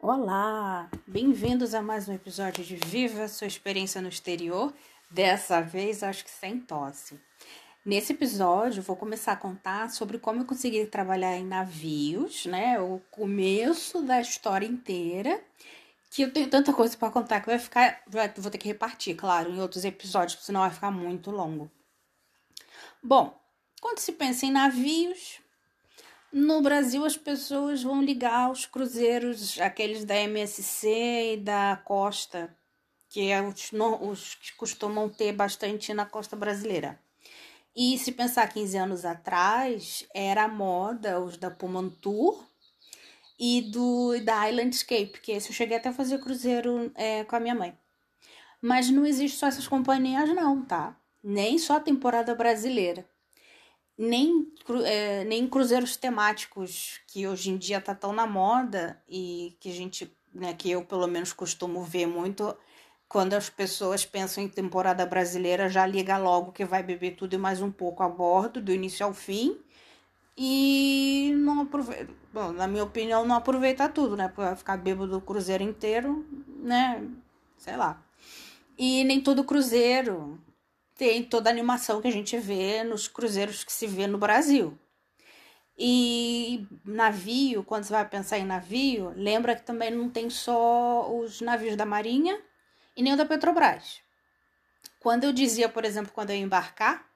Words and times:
Olá, 0.00 0.90
bem-vindos 1.06 1.74
a 1.74 1.80
mais 1.80 2.08
um 2.08 2.12
episódio 2.12 2.64
de 2.64 2.74
Viva 2.74 3.28
Sua 3.28 3.46
Experiência 3.46 4.00
no 4.00 4.08
Exterior. 4.08 4.74
Dessa 5.08 5.60
vez, 5.60 6.02
acho 6.02 6.24
que 6.24 6.30
sem 6.30 6.58
tosse. 6.58 7.20
Nesse 7.84 8.14
episódio, 8.14 8.82
vou 8.82 8.96
começar 8.96 9.30
a 9.32 9.36
contar 9.36 9.88
sobre 9.90 10.18
como 10.18 10.40
eu 10.40 10.44
consegui 10.44 10.86
trabalhar 10.86 11.36
em 11.36 11.46
navios, 11.46 12.46
né? 12.46 12.80
O 12.80 13.00
começo 13.12 14.02
da 14.02 14.20
história 14.20 14.66
inteira. 14.66 15.40
Que 16.10 16.22
eu 16.22 16.32
tenho 16.32 16.50
tanta 16.50 16.72
coisa 16.72 16.96
para 16.96 17.12
contar 17.12 17.40
que 17.40 17.46
vai 17.46 17.60
ficar. 17.60 18.02
Vou 18.36 18.50
ter 18.50 18.58
que 18.58 18.66
repartir, 18.66 19.14
claro, 19.14 19.52
em 19.52 19.60
outros 19.60 19.84
episódios, 19.84 20.44
senão 20.44 20.62
vai 20.62 20.70
ficar 20.70 20.90
muito 20.90 21.30
longo. 21.30 21.70
Bom, 23.00 23.40
quando 23.80 24.00
se 24.00 24.10
pensa 24.12 24.46
em 24.46 24.50
navios, 24.50 25.40
no 26.36 26.60
Brasil 26.60 27.02
as 27.02 27.16
pessoas 27.16 27.82
vão 27.82 28.02
ligar 28.02 28.50
os 28.50 28.66
cruzeiros, 28.66 29.58
aqueles 29.58 30.04
da 30.04 30.14
MSC 30.16 31.32
e 31.32 31.36
da 31.38 31.80
Costa, 31.82 32.54
que 33.08 33.30
é 33.30 33.40
os, 33.40 33.70
os 34.02 34.34
que 34.34 34.54
costumam 34.54 35.08
ter 35.08 35.32
bastante 35.32 35.94
na 35.94 36.04
costa 36.04 36.36
brasileira. 36.36 37.00
E 37.74 37.96
se 37.96 38.12
pensar 38.12 38.46
15 38.48 38.76
anos 38.76 39.04
atrás, 39.06 40.06
era 40.14 40.46
moda 40.46 41.18
os 41.20 41.38
da 41.38 41.50
Pumantur 41.50 42.44
e 43.38 43.62
do 43.62 44.20
da 44.22 44.50
Islandscape, 44.50 45.20
que 45.22 45.32
esse 45.32 45.48
eu 45.48 45.54
cheguei 45.54 45.78
até 45.78 45.88
a 45.88 45.94
fazer 45.94 46.18
cruzeiro 46.18 46.92
é, 46.94 47.24
com 47.24 47.34
a 47.34 47.40
minha 47.40 47.54
mãe. 47.54 47.74
Mas 48.60 48.90
não 48.90 49.06
existe 49.06 49.38
só 49.38 49.46
essas 49.46 49.66
companhias 49.66 50.28
não, 50.34 50.62
tá? 50.62 50.94
Nem 51.24 51.56
só 51.56 51.76
a 51.76 51.80
temporada 51.80 52.34
brasileira. 52.34 53.08
Nem, 53.98 54.52
é, 54.84 55.24
nem 55.24 55.48
cruzeiros 55.48 55.96
temáticos, 55.96 57.00
que 57.06 57.26
hoje 57.26 57.50
em 57.50 57.56
dia 57.56 57.80
tá 57.80 57.94
tão 57.94 58.12
na 58.12 58.26
moda 58.26 59.02
e 59.08 59.56
que 59.58 59.70
a 59.70 59.72
gente, 59.72 60.14
né, 60.34 60.52
que 60.52 60.70
eu 60.70 60.84
pelo 60.84 61.06
menos 61.06 61.32
costumo 61.32 61.82
ver 61.82 62.06
muito, 62.06 62.54
quando 63.08 63.34
as 63.34 63.48
pessoas 63.48 64.04
pensam 64.04 64.44
em 64.44 64.48
temporada 64.48 65.06
brasileira, 65.06 65.68
já 65.68 65.86
liga 65.86 66.18
logo 66.18 66.52
que 66.52 66.64
vai 66.64 66.82
beber 66.82 67.16
tudo 67.16 67.34
e 67.34 67.38
mais 67.38 67.62
um 67.62 67.70
pouco 67.70 68.02
a 68.02 68.08
bordo, 68.08 68.60
do 68.60 68.72
início 68.72 69.06
ao 69.06 69.14
fim. 69.14 69.58
E 70.36 71.32
não 71.36 71.62
aproveita. 71.62 72.12
Bom, 72.32 72.52
na 72.52 72.66
minha 72.66 72.84
opinião, 72.84 73.24
não 73.24 73.36
aproveita 73.36 73.88
tudo, 73.88 74.16
né? 74.16 74.28
Porque 74.28 74.42
vai 74.42 74.56
ficar 74.56 74.76
bêbado 74.76 75.16
o 75.16 75.20
cruzeiro 75.20 75.62
inteiro, 75.62 76.26
né? 76.62 77.02
Sei 77.56 77.74
lá. 77.76 78.02
E 78.76 79.02
nem 79.04 79.22
todo 79.22 79.44
cruzeiro 79.44 80.38
tem 80.96 81.22
toda 81.22 81.50
a 81.50 81.52
animação 81.52 82.00
que 82.00 82.08
a 82.08 82.12
gente 82.12 82.36
vê 82.38 82.82
nos 82.82 83.06
cruzeiros 83.06 83.62
que 83.62 83.72
se 83.72 83.86
vê 83.86 84.06
no 84.06 84.18
Brasil. 84.18 84.78
E 85.78 86.66
navio, 86.84 87.62
quando 87.62 87.84
você 87.84 87.92
vai 87.92 88.08
pensar 88.08 88.38
em 88.38 88.46
navio, 88.46 89.12
lembra 89.14 89.54
que 89.54 89.62
também 89.62 89.90
não 89.90 90.08
tem 90.08 90.30
só 90.30 91.14
os 91.14 91.42
navios 91.42 91.76
da 91.76 91.84
Marinha 91.84 92.40
e 92.96 93.02
nem 93.02 93.12
o 93.12 93.16
da 93.16 93.26
Petrobras. 93.26 94.00
Quando 94.98 95.24
eu 95.24 95.32
dizia, 95.32 95.68
por 95.68 95.84
exemplo, 95.84 96.12
quando 96.14 96.30
eu 96.30 96.36
ia 96.36 96.42
embarcar, 96.42 97.06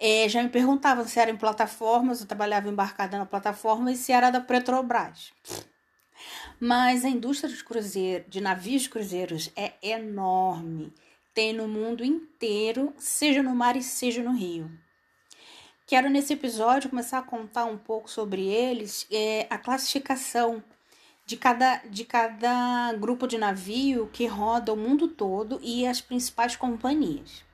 é, 0.00 0.28
já 0.28 0.42
me 0.42 0.48
perguntavam 0.48 1.06
se 1.06 1.20
era 1.20 1.30
em 1.30 1.36
plataformas, 1.36 2.20
eu 2.20 2.26
trabalhava 2.26 2.68
embarcada 2.68 3.16
na 3.16 3.24
plataforma 3.24 3.92
e 3.92 3.96
se 3.96 4.10
era 4.10 4.30
da 4.30 4.40
Petrobras. 4.40 5.32
Mas 6.58 7.04
a 7.04 7.08
indústria 7.08 7.52
de 7.52 7.62
cruzeiro, 7.62 8.24
de 8.28 8.40
navios 8.40 8.88
cruzeiros 8.88 9.50
é 9.54 9.74
enorme. 9.80 10.92
Tem 11.34 11.52
no 11.52 11.66
mundo 11.66 12.04
inteiro, 12.04 12.94
seja 12.96 13.42
no 13.42 13.56
mar 13.56 13.76
e 13.76 13.82
seja 13.82 14.22
no 14.22 14.32
rio. 14.32 14.70
Quero 15.84 16.08
nesse 16.08 16.32
episódio 16.32 16.88
começar 16.88 17.18
a 17.18 17.22
contar 17.22 17.64
um 17.64 17.76
pouco 17.76 18.08
sobre 18.08 18.46
eles, 18.46 19.04
é, 19.10 19.44
a 19.50 19.58
classificação 19.58 20.62
de 21.26 21.36
cada, 21.36 21.78
de 21.90 22.04
cada 22.04 22.92
grupo 22.92 23.26
de 23.26 23.36
navio 23.36 24.08
que 24.12 24.26
roda 24.26 24.72
o 24.72 24.76
mundo 24.76 25.08
todo 25.08 25.58
e 25.60 25.84
as 25.84 26.00
principais 26.00 26.54
companhias. 26.54 27.44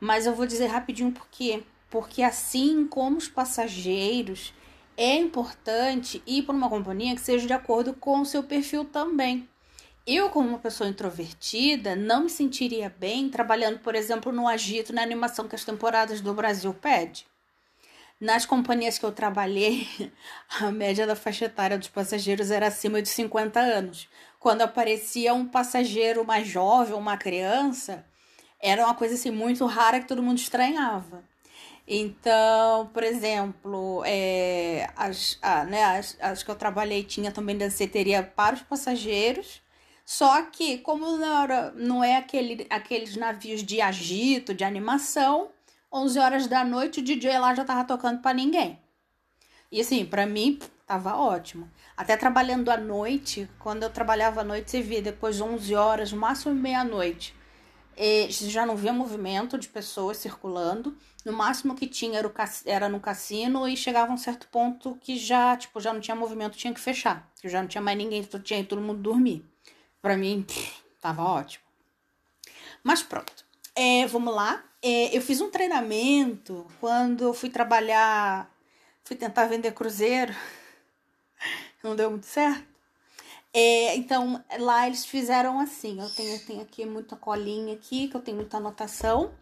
Mas 0.00 0.26
eu 0.26 0.34
vou 0.34 0.44
dizer 0.44 0.66
rapidinho 0.66 1.12
por 1.12 1.28
quê. 1.30 1.62
Porque 1.88 2.24
assim 2.24 2.86
como 2.86 3.16
os 3.16 3.28
passageiros, 3.28 4.52
é 4.96 5.16
importante 5.16 6.22
ir 6.26 6.42
para 6.42 6.54
uma 6.54 6.68
companhia 6.68 7.14
que 7.14 7.20
seja 7.20 7.46
de 7.46 7.52
acordo 7.52 7.94
com 7.94 8.20
o 8.20 8.26
seu 8.26 8.42
perfil 8.42 8.84
também. 8.84 9.48
Eu, 10.12 10.28
como 10.28 10.48
uma 10.48 10.58
pessoa 10.58 10.90
introvertida, 10.90 11.94
não 11.94 12.24
me 12.24 12.30
sentiria 12.30 12.92
bem 12.98 13.28
trabalhando, 13.28 13.78
por 13.78 13.94
exemplo, 13.94 14.32
no 14.32 14.48
agito, 14.48 14.92
na 14.92 15.02
animação 15.02 15.46
que 15.46 15.54
as 15.54 15.64
temporadas 15.64 16.20
do 16.20 16.34
Brasil 16.34 16.74
pede. 16.74 17.28
Nas 18.20 18.44
companhias 18.44 18.98
que 18.98 19.04
eu 19.06 19.12
trabalhei, 19.12 19.86
a 20.60 20.72
média 20.72 21.06
da 21.06 21.14
faixa 21.14 21.44
etária 21.44 21.78
dos 21.78 21.86
passageiros 21.86 22.50
era 22.50 22.66
acima 22.66 23.00
de 23.00 23.08
50 23.08 23.60
anos. 23.60 24.08
Quando 24.40 24.62
aparecia 24.62 25.32
um 25.32 25.46
passageiro 25.46 26.24
mais 26.24 26.48
jovem, 26.48 26.94
uma 26.96 27.16
criança, 27.16 28.04
era 28.60 28.84
uma 28.84 28.96
coisa 28.96 29.14
assim 29.14 29.30
muito 29.30 29.64
rara 29.64 30.00
que 30.00 30.08
todo 30.08 30.24
mundo 30.24 30.38
estranhava. 30.38 31.22
Então, 31.86 32.90
por 32.92 33.04
exemplo, 33.04 34.02
é, 34.04 34.90
as, 34.96 35.38
a, 35.40 35.62
né, 35.62 35.84
as, 35.84 36.16
as 36.20 36.42
que 36.42 36.50
eu 36.50 36.56
trabalhei 36.56 37.04
tinha 37.04 37.30
também 37.30 37.56
danceteria 37.56 38.24
para 38.24 38.56
os 38.56 38.62
passageiros. 38.62 39.62
Só 40.12 40.42
que, 40.42 40.78
como 40.78 41.06
não, 41.76 42.02
é 42.02 42.16
aquele, 42.16 42.66
aqueles 42.68 43.16
navios 43.16 43.62
de 43.62 43.80
agito, 43.80 44.52
de 44.52 44.64
animação, 44.64 45.50
11 45.92 46.18
horas 46.18 46.46
da 46.48 46.64
noite, 46.64 46.98
o 46.98 47.02
DJ 47.02 47.38
lá 47.38 47.54
já 47.54 47.64
tava 47.64 47.84
tocando 47.84 48.20
para 48.20 48.34
ninguém. 48.34 48.76
E 49.70 49.80
assim, 49.80 50.04
para 50.04 50.26
mim, 50.26 50.58
tava 50.84 51.14
ótimo. 51.14 51.70
Até 51.96 52.16
trabalhando 52.16 52.70
à 52.70 52.76
noite, 52.76 53.48
quando 53.60 53.84
eu 53.84 53.90
trabalhava 53.90 54.40
à 54.40 54.44
noite, 54.44 54.72
você 54.72 54.82
via 54.82 55.00
depois 55.00 55.40
11 55.40 55.76
horas, 55.76 56.12
máximo 56.12 56.56
meia-noite. 56.56 57.32
Já 58.30 58.66
não 58.66 58.74
via 58.74 58.92
movimento 58.92 59.56
de 59.56 59.68
pessoas 59.68 60.16
circulando. 60.16 60.98
No 61.24 61.32
máximo 61.32 61.76
que 61.76 61.86
tinha 61.86 62.18
era, 62.18 62.26
o, 62.26 62.34
era 62.66 62.88
no 62.88 62.98
cassino 62.98 63.68
e 63.68 63.76
chegava 63.76 64.10
a 64.10 64.14
um 64.14 64.18
certo 64.18 64.48
ponto 64.48 64.98
que 65.00 65.16
já, 65.16 65.56
tipo, 65.56 65.78
já 65.78 65.92
não 65.92 66.00
tinha 66.00 66.16
movimento, 66.16 66.58
tinha 66.58 66.74
que 66.74 66.80
fechar. 66.80 67.30
Já 67.44 67.60
não 67.60 67.68
tinha 67.68 67.80
mais 67.80 67.96
ninguém, 67.96 68.28
tinha 68.42 68.64
todo 68.64 68.82
mundo 68.82 69.00
dormir. 69.00 69.48
Para 70.00 70.16
mim, 70.16 70.46
tava 71.00 71.22
ótimo. 71.22 71.64
Mas 72.82 73.02
pronto. 73.02 73.44
É, 73.74 74.06
vamos 74.06 74.34
lá. 74.34 74.64
É, 74.82 75.16
eu 75.16 75.20
fiz 75.20 75.40
um 75.40 75.50
treinamento 75.50 76.66
quando 76.80 77.24
eu 77.24 77.34
fui 77.34 77.50
trabalhar, 77.50 78.50
fui 79.04 79.16
tentar 79.16 79.46
vender 79.46 79.72
cruzeiro, 79.72 80.34
não 81.84 81.94
deu 81.94 82.10
muito 82.10 82.26
certo. 82.26 82.70
É, 83.52 83.96
então, 83.96 84.42
lá 84.58 84.86
eles 84.86 85.04
fizeram 85.04 85.58
assim, 85.58 86.00
eu 86.00 86.08
tenho, 86.10 86.34
eu 86.34 86.46
tenho 86.46 86.62
aqui 86.62 86.86
muita 86.86 87.16
colinha 87.16 87.74
aqui, 87.74 88.08
que 88.08 88.16
eu 88.16 88.20
tenho 88.20 88.36
muita 88.36 88.56
anotação. 88.58 89.34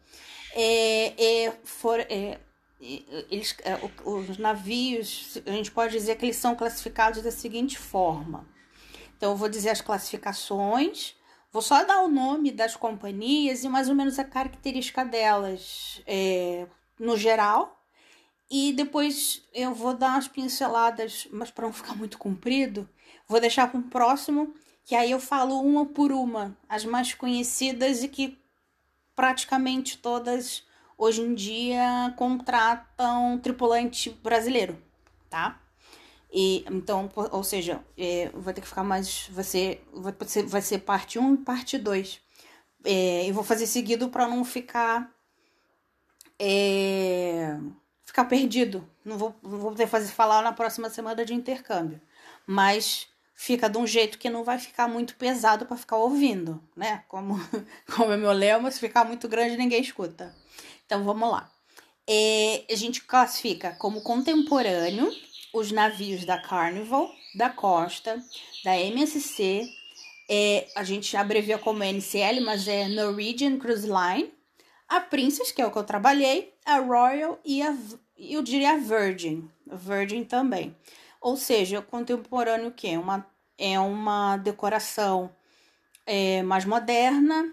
É, 0.55 1.45
é, 1.47 1.53
for, 1.63 2.01
é, 2.01 2.41
eles, 2.81 3.55
é, 3.65 3.79
os 4.05 4.39
navios, 4.39 5.39
a 5.47 5.51
gente 5.51 5.71
pode 5.71 5.93
dizer 5.93 6.17
que 6.17 6.25
eles 6.25 6.37
são 6.37 6.57
classificados 6.57 7.23
da 7.23 7.31
seguinte 7.31 7.79
forma. 7.79 8.47
Então, 9.19 9.33
eu 9.33 9.37
vou 9.37 9.51
dizer 9.51 9.69
as 9.69 9.83
classificações, 9.83 11.19
Vou 11.51 11.63
só 11.63 11.83
dar 11.83 12.03
o 12.03 12.09
nome 12.09 12.53
das 12.53 12.77
companhias 12.77 13.65
e 13.65 13.69
mais 13.69 13.89
ou 13.89 13.95
menos 13.95 14.19
a 14.19 14.25
característica 14.25 15.05
delas 15.05 16.03
é, 16.07 16.67
no 16.99 17.17
geral. 17.17 17.83
E 18.51 18.73
depois 18.73 19.43
eu 19.55 19.75
vou 19.75 19.95
dar 19.95 20.13
umas 20.13 20.29
pinceladas, 20.29 21.27
mas 21.33 21.51
para 21.51 21.67
não 21.67 21.73
ficar 21.73 21.95
muito 21.97 22.19
comprido, 22.19 22.89
vou 23.27 23.41
deixar 23.41 23.71
para 23.71 23.81
o 23.81 23.83
próximo, 23.83 24.55
que 24.85 24.95
aí 24.95 25.11
eu 25.11 25.21
falo 25.21 25.61
uma 25.61 25.87
por 25.87 26.13
uma, 26.13 26.57
as 26.69 26.85
mais 26.85 27.15
conhecidas 27.15 28.03
e 28.03 28.09
que 28.09 28.39
praticamente 29.17 29.99
todas 29.99 30.67
hoje 30.97 31.23
em 31.23 31.35
dia 31.35 32.15
contratam 32.17 33.39
tripulante 33.39 34.11
brasileiro, 34.11 34.81
tá? 35.31 35.61
E, 36.31 36.65
então, 36.71 37.11
ou 37.33 37.43
seja, 37.43 37.81
é, 37.97 38.31
vai 38.35 38.53
ter 38.53 38.61
que 38.61 38.69
ficar 38.69 38.85
mais. 38.85 39.29
Vai 39.31 39.45
ser, 39.45 39.87
vai 39.93 40.15
ser, 40.27 40.43
vai 40.45 40.63
ser 40.63 40.79
parte 40.81 41.19
1 41.19 41.35
e 41.35 41.37
parte 41.39 41.79
2. 41.79 42.21
É, 42.85 43.29
eu 43.29 43.35
vou 43.35 43.45
fazer 43.45 43.67
seguido 43.67 44.09
para 44.09 44.29
não 44.29 44.45
ficar. 44.45 45.11
É, 46.39 47.57
ficar 48.05 48.27
perdido. 48.27 48.89
Não 49.05 49.17
vou, 49.17 49.35
não 49.43 49.59
vou 49.59 49.71
poder 49.71 49.87
fazer 49.87 50.09
falar 50.09 50.43
na 50.43 50.53
próxima 50.53 50.91
semana 50.91 51.25
de 51.25 51.35
intercâmbio. 51.35 52.01
Mas 52.47 53.09
fica 53.35 53.69
de 53.69 53.79
um 53.79 53.87
jeito 53.87 54.19
que 54.19 54.29
não 54.29 54.45
vai 54.45 54.59
ficar 54.59 54.89
muito 54.89 55.15
pesado 55.17 55.65
para 55.65 55.77
ficar 55.77 55.97
ouvindo, 55.97 56.63
né? 56.77 57.05
Como, 57.09 57.41
como 57.95 58.13
é 58.13 58.17
meu 58.17 58.33
lema, 58.33 58.71
se 58.71 58.81
ficar 58.81 59.05
muito 59.05 59.29
grande 59.29 59.57
ninguém 59.57 59.81
escuta. 59.81 60.35
Então 60.85 61.05
vamos 61.05 61.31
lá. 61.31 61.51
É, 62.07 62.65
a 62.71 62.75
gente 62.75 63.03
classifica 63.05 63.73
como 63.79 64.01
contemporâneo 64.03 65.11
os 65.59 65.73
navios 65.73 66.25
da 66.25 66.39
Carnival, 66.39 67.11
da 67.35 67.51
Costa, 67.51 68.23
da 68.65 68.79
MSC, 68.79 69.69
é, 70.29 70.69
a 70.75 70.85
gente 70.85 71.17
abrevia 71.17 71.59
como 71.59 71.83
NCL, 71.83 72.41
mas 72.45 72.69
é 72.69 72.89
Norwegian 72.89 73.59
Cruise 73.59 73.87
Line, 73.87 74.33
a 74.89 75.01
Princess, 75.01 75.53
que 75.53 75.61
é 75.61 75.67
o 75.67 75.71
que 75.71 75.79
eu 75.79 75.85
trabalhei, 75.85 76.55
a 76.65 76.79
Royal 76.79 77.39
e 77.45 77.63
a, 77.63 77.77
eu 78.17 78.43
diria 78.43 78.73
a 78.73 78.77
Virgin. 78.77 79.51
Virgin 79.67 80.25
também. 80.25 80.75
Ou 81.21 81.37
seja, 81.37 81.83
contemporâneo 81.83 82.71
que 82.71 82.89
é 82.89 82.99
uma 82.99 83.27
é 83.59 83.79
uma 83.81 84.37
decoração 84.37 85.35
é, 86.07 86.43
mais 86.45 86.65
moderna, 86.65 87.53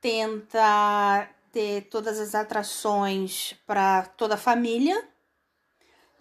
tenta 0.00 1.28
ter 1.50 1.82
todas 1.90 2.20
as 2.20 2.34
atrações 2.34 3.54
para 3.66 4.04
toda 4.16 4.34
a 4.34 4.38
família, 4.38 5.04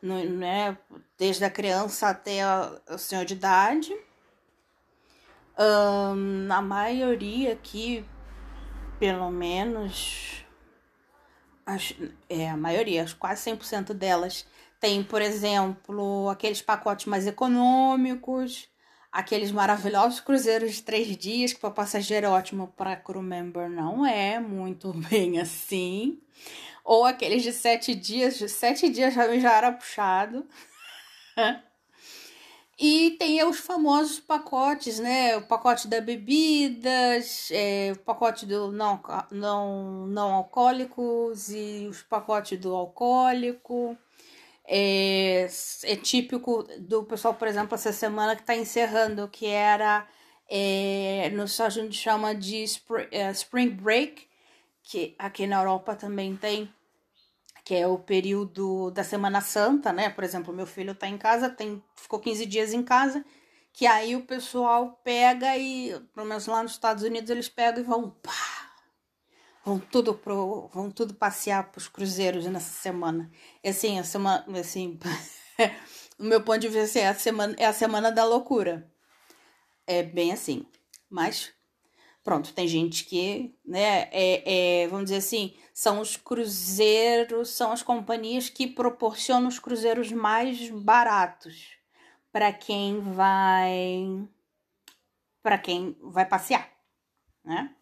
né? 0.01 0.77
desde 1.18 1.45
a 1.45 1.50
criança 1.50 2.09
até 2.09 2.42
o 2.89 2.98
senhor 2.98 3.25
de 3.25 3.33
idade. 3.33 3.95
Um, 5.57 6.51
a 6.51 6.62
maioria 6.62 7.53
aqui, 7.53 8.03
pelo 9.00 9.30
menos, 9.30 10.44
as, 11.65 11.94
é, 12.27 12.50
a 12.50 12.57
maioria, 12.57 13.06
quase 13.19 13.51
100% 13.51 13.94
delas, 13.94 14.45
tem, 14.80 15.03
por 15.03 15.21
exemplo, 15.21 16.27
aqueles 16.30 16.62
pacotes 16.62 17.06
mais 17.06 17.27
econômicos, 17.27 18.68
aqueles 19.12 19.51
maravilhosos 19.51 20.19
cruzeiros 20.19 20.74
de 20.74 20.83
três 20.83 21.15
dias, 21.15 21.53
que 21.53 21.59
para 21.59 21.69
passageiro 21.69 22.25
é 22.25 22.30
ótimo, 22.30 22.74
para 22.75 22.95
crew 22.95 23.21
member 23.21 23.69
não 23.69 24.03
é 24.03 24.39
muito 24.39 24.92
bem 25.09 25.39
assim. 25.39 26.19
Ou 26.83 27.06
aqueles 27.06 27.44
de 27.44 27.54
sete 27.54 27.94
dias, 27.95 28.38
de 28.38 28.50
sete 28.50 28.89
dias 28.89 29.13
já, 29.13 29.38
já 29.39 29.57
era 29.57 29.72
puxado. 29.72 30.48
E 32.83 33.12
tem 33.19 33.44
os 33.44 33.60
famosos 33.60 34.19
pacotes, 34.19 34.98
né? 34.98 35.38
O 35.38 35.44
pacote 35.44 35.88
da 35.88 36.01
bebidas, 36.01 37.50
é, 37.51 37.92
o 37.94 38.00
pacote 38.00 38.44
do 38.44 38.72
não, 38.72 39.00
não, 39.30 40.07
não 40.07 40.33
alcoólicos 40.33 41.50
e 41.51 41.86
os 41.88 42.01
pacotes 42.01 42.57
do 42.60 42.74
alcoólico. 42.74 43.95
É, 44.68 45.48
é 45.84 45.95
típico 45.95 46.63
do 46.80 47.04
pessoal, 47.04 47.36
por 47.36 47.48
exemplo, 47.48 47.75
essa 47.75 47.94
semana 47.94 48.36
que 48.36 48.42
está 48.42 48.56
encerrando, 48.56 49.27
que 49.27 49.45
era 49.45 50.07
é, 50.50 51.30
no 51.34 51.44
Estados 51.44 51.77
Unidos 51.77 51.98
chama 51.98 52.34
de 52.34 52.63
Spring, 52.63 53.07
é, 53.12 53.30
Spring 53.30 53.69
Break, 53.69 54.27
que 54.83 55.16
aqui 55.18 55.48
na 55.48 55.60
Europa 55.60 55.95
também 55.95 56.36
tem, 56.36 56.74
que 57.63 57.75
é 57.75 57.88
o 57.88 58.00
período 58.00 58.92
da 58.92 59.04
Semana 59.04 59.42
Santa, 59.42 59.94
né? 59.94 60.10
Por 60.10 60.24
exemplo, 60.24 60.54
meu 60.54 60.66
filho 60.66 60.92
está 60.92 61.07
em 61.07 61.18
casa, 61.18 61.50
tem, 61.50 61.83
ficou 61.95 62.19
15 62.19 62.45
dias 62.45 62.74
em 62.74 62.83
casa, 62.83 63.24
que 63.74 63.86
aí 63.86 64.16
o 64.16 64.25
pessoal 64.25 65.00
pega 65.04 65.57
e, 65.57 65.98
pelo 66.13 66.28
menos 66.28 66.48
lá 66.48 66.62
nos 66.63 66.74
Estados 66.74 67.04
Unidos, 67.04 67.30
eles 67.30 67.50
pegam 67.50 67.81
e 67.81 67.86
vão 67.86 68.10
pá, 68.10 68.74
vão 69.63 69.80
tudo 69.80 70.13
pro, 70.13 70.68
vão 70.74 70.92
tudo 70.92 71.13
passear 71.13 71.72
pros 71.72 71.88
cruzeiros 71.88 72.45
nessa 72.45 72.81
semana. 72.81 73.31
E 73.63 73.69
assim, 73.69 74.00
a 74.00 74.04
semana, 74.04 74.45
assim, 74.60 75.00
no 76.18 76.27
meu 76.27 76.42
ponto 76.42 76.60
de 76.60 76.68
vista, 76.68 76.84
assim, 76.84 77.00
é 77.00 77.07
a 77.07 77.16
semana 77.16 77.56
é 77.57 77.66
a 77.66 77.74
semana 77.74 78.12
da 78.12 78.25
loucura. 78.25 78.92
É 79.88 80.04
bem 80.04 80.31
assim. 80.31 80.66
Mas 81.10 81.54
pronto, 82.24 82.54
tem 82.54 82.68
gente 82.68 83.06
que, 83.06 83.56
né, 83.66 84.10
é, 84.12 84.84
é, 84.84 84.88
vamos 84.88 85.06
dizer 85.06 85.18
assim, 85.18 85.54
são 85.74 86.00
os 86.00 86.16
cruzeiros, 86.16 87.50
são 87.50 87.72
as 87.72 87.82
companhias 87.82 88.50
que 88.50 88.68
proporcionam 88.68 89.48
os 89.48 89.60
cruzeiros 89.60 90.12
mais 90.12 90.70
baratos 90.70 91.78
para 92.32 92.54
quem 92.54 93.00
vai 93.00 94.28
para 95.44 95.58
quem 95.58 95.98
vai 96.00 96.26
passear, 96.26 96.72
né? 97.44 97.76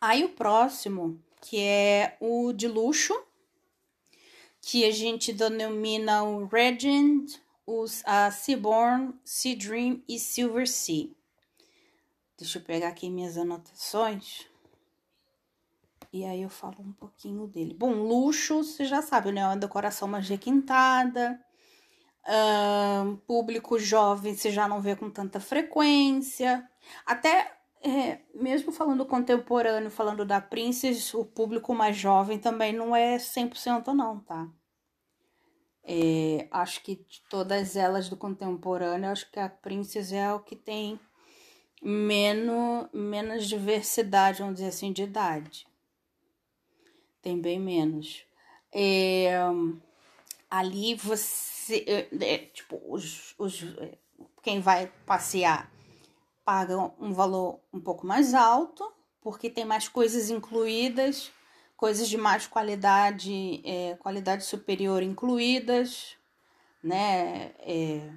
Aí 0.00 0.24
o 0.24 0.30
próximo, 0.30 1.22
que 1.40 1.60
é 1.60 2.16
o 2.20 2.52
de 2.52 2.66
luxo, 2.66 3.14
que 4.60 4.84
a 4.84 4.90
gente 4.90 5.32
denomina 5.32 6.24
o 6.24 6.46
Regent, 6.46 7.38
os, 7.64 8.02
a 8.04 8.30
Seaborn, 8.32 9.14
Sea 9.24 9.56
Dream 9.56 10.02
e 10.08 10.18
Silver 10.18 10.68
Sea. 10.68 11.08
Deixa 12.42 12.58
eu 12.58 12.62
pegar 12.62 12.88
aqui 12.88 13.08
minhas 13.08 13.38
anotações. 13.38 14.48
E 16.12 16.24
aí 16.24 16.42
eu 16.42 16.48
falo 16.48 16.74
um 16.80 16.92
pouquinho 16.92 17.46
dele. 17.46 17.72
Bom, 17.72 17.92
luxo, 17.92 18.64
você 18.64 18.84
já 18.84 19.00
sabe, 19.00 19.30
né? 19.30 19.46
Uma 19.46 19.56
decoração 19.56 20.08
mais 20.08 20.28
requintada. 20.28 21.40
Público 23.28 23.78
jovem 23.78 24.34
você 24.34 24.50
já 24.50 24.66
não 24.66 24.80
vê 24.80 24.96
com 24.96 25.08
tanta 25.08 25.38
frequência. 25.38 26.68
Até 27.06 27.56
é, 27.80 28.18
mesmo 28.34 28.72
falando 28.72 29.06
contemporâneo, 29.06 29.88
falando 29.88 30.24
da 30.24 30.40
Princess, 30.40 31.14
o 31.14 31.24
público 31.24 31.72
mais 31.72 31.96
jovem 31.96 32.40
também 32.40 32.72
não 32.72 32.94
é 32.94 33.18
100% 33.18 33.94
não, 33.94 34.18
tá? 34.18 34.48
É, 35.84 36.48
acho 36.50 36.82
que 36.82 36.96
de 36.96 37.22
todas 37.30 37.76
elas 37.76 38.08
do 38.08 38.16
contemporâneo, 38.16 39.10
acho 39.10 39.30
que 39.30 39.38
a 39.38 39.48
Princess 39.48 40.12
é 40.12 40.32
o 40.32 40.40
que 40.40 40.56
tem 40.56 40.98
menos, 41.82 42.88
menos 42.92 43.48
diversidade, 43.48 44.38
vamos 44.38 44.56
dizer 44.56 44.68
assim, 44.68 44.92
de 44.92 45.02
idade. 45.02 45.66
Tem 47.20 47.40
bem 47.40 47.58
menos. 47.58 48.24
É, 48.72 49.32
ali 50.48 50.94
você, 50.94 51.84
é, 51.86 52.24
é 52.24 52.38
tipo, 52.38 52.80
os, 52.88 53.34
os, 53.38 53.62
é, 53.78 53.98
quem 54.42 54.60
vai 54.60 54.90
passear 55.04 55.70
pagam 56.44 56.94
um 56.98 57.12
valor 57.12 57.60
um 57.72 57.80
pouco 57.80 58.06
mais 58.06 58.34
alto, 58.34 58.92
porque 59.20 59.50
tem 59.50 59.64
mais 59.64 59.88
coisas 59.88 60.30
incluídas, 60.30 61.30
coisas 61.76 62.08
de 62.08 62.16
mais 62.16 62.46
qualidade, 62.46 63.62
é, 63.64 63.96
qualidade 63.96 64.44
superior 64.44 65.02
incluídas, 65.02 66.16
né? 66.82 67.52
É, 67.60 68.10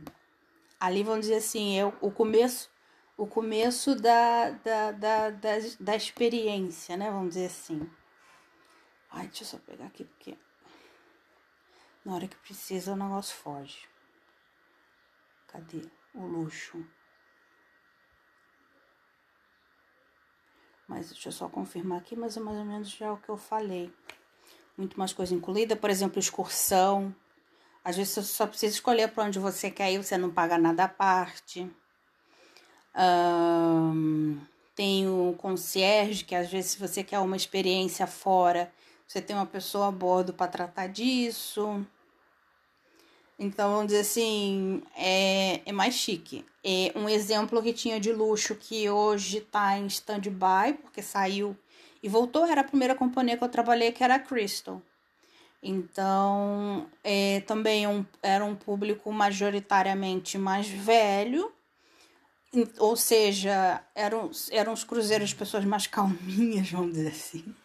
ali 0.80 1.04
vamos 1.04 1.22
dizer 1.22 1.36
assim, 1.36 1.80
é 1.80 1.86
o 1.86 2.12
começo, 2.12 2.70
o 3.18 3.26
começo 3.26 3.96
da, 3.96 4.52
da, 4.52 4.92
da, 4.92 5.30
da, 5.30 5.52
da 5.80 5.96
experiência, 5.96 6.98
né? 6.98 7.10
Vamos 7.10 7.30
dizer 7.30 7.48
assim. 7.48 7.90
Ai, 9.10 9.28
deixa 9.28 9.44
eu 9.44 9.48
só 9.48 9.58
pegar 9.60 9.86
aqui, 9.86 10.04
porque 10.04 10.38
na 12.04 12.16
hora 12.16 12.28
que 12.28 12.36
precisa 12.38 12.94
o 12.94 12.98
negócio 12.98 13.36
foge. 13.36 13.88
Cadê 15.48 15.90
o 16.14 16.26
luxo? 16.26 16.86
Mas 20.88 21.10
deixa 21.10 21.30
eu 21.30 21.34
só 21.34 21.50
confirmar 21.50 22.00
aqui, 22.00 22.16
mas 22.16 22.38
é 22.38 22.40
mais 22.40 22.58
ou 22.58 22.66
menos 22.66 22.90
já 22.90 23.12
o 23.12 23.18
que 23.18 23.30
eu 23.30 23.38
falei. 23.38 23.92
Muito 24.78 25.00
mais 25.00 25.14
coisa 25.14 25.34
incluída, 25.34 25.76
por 25.76 25.90
exemplo, 25.90 26.20
excursão. 26.20 27.16
Às 27.84 27.96
vezes 27.96 28.14
você 28.14 28.24
só 28.24 28.46
precisa 28.46 28.74
escolher 28.74 29.12
para 29.12 29.24
onde 29.24 29.40
você 29.40 29.72
quer 29.72 29.92
ir, 29.92 30.04
você 30.04 30.18
não 30.18 30.32
paga 30.32 30.58
nada 30.58 30.84
à 30.84 30.90
parte. 30.90 31.72
Um, 32.98 34.40
tem 34.76 35.08
o 35.08 35.36
concierge, 35.38 36.24
que 36.24 36.36
às 36.36 36.50
vezes 36.50 36.72
se 36.72 36.80
você 36.80 37.04
quer 37.04 37.20
uma 37.20 37.36
experiência 37.36 38.06
fora, 38.08 38.72
você 39.08 39.22
tem 39.22 39.36
uma 39.36 39.46
pessoa 39.46 39.88
a 39.88 39.92
bordo 39.92 40.34
para 40.34 40.48
tratar 40.48 40.88
disso. 40.88 41.86
Então, 43.38 43.72
vamos 43.72 43.88
dizer 43.88 44.00
assim, 44.00 44.82
é, 44.96 45.62
é 45.66 45.72
mais 45.72 45.94
chique. 45.94 46.46
É 46.64 46.94
um 46.96 47.08
exemplo 47.10 47.62
que 47.62 47.74
tinha 47.74 48.00
de 48.00 48.12
luxo 48.14 48.56
que 48.56 48.90
hoje 48.90 49.42
tá 49.42 49.78
em 49.78 49.88
stand-by, 49.88 50.74
porque 50.82 51.02
saiu 51.02 51.56
e 52.02 52.08
voltou, 52.08 52.46
era 52.46 52.62
a 52.62 52.64
primeira 52.64 52.96
companhia 52.96 53.38
que 53.38 53.44
eu 53.44 53.50
trabalhei, 53.50 53.92
que 53.92 54.04
era 54.04 54.16
a 54.16 54.20
Crystal. 54.20 54.82
Então, 55.62 56.88
é, 57.04 57.42
também 57.42 57.88
um, 57.88 58.06
era 58.22 58.46
um 58.46 58.56
público 58.56 59.12
majoritariamente 59.12 60.38
mais 60.38 60.68
velho, 60.68 61.52
ou 62.78 62.96
seja, 62.96 63.84
eram, 63.94 64.30
eram 64.52 64.74
os 64.74 64.84
cruzeiros 64.84 65.34
pessoas 65.34 65.66
mais 65.66 65.88
calminhas, 65.88 66.70
vamos 66.70 66.94
dizer 66.94 67.10
assim. 67.10 67.56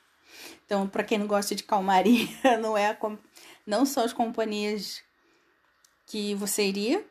Então, 0.65 0.89
para 0.89 1.05
quem 1.05 1.19
não 1.19 1.27
gosta 1.27 1.55
de 1.55 1.63
calmaria, 1.63 2.29
não 2.61 2.77
é 2.77 2.91
a, 2.91 2.97
não 3.67 3.85
são 3.85 4.05
as 4.05 4.13
companhias 4.13 5.03
que 6.07 6.35
você 6.35 6.67
iria, 6.67 7.05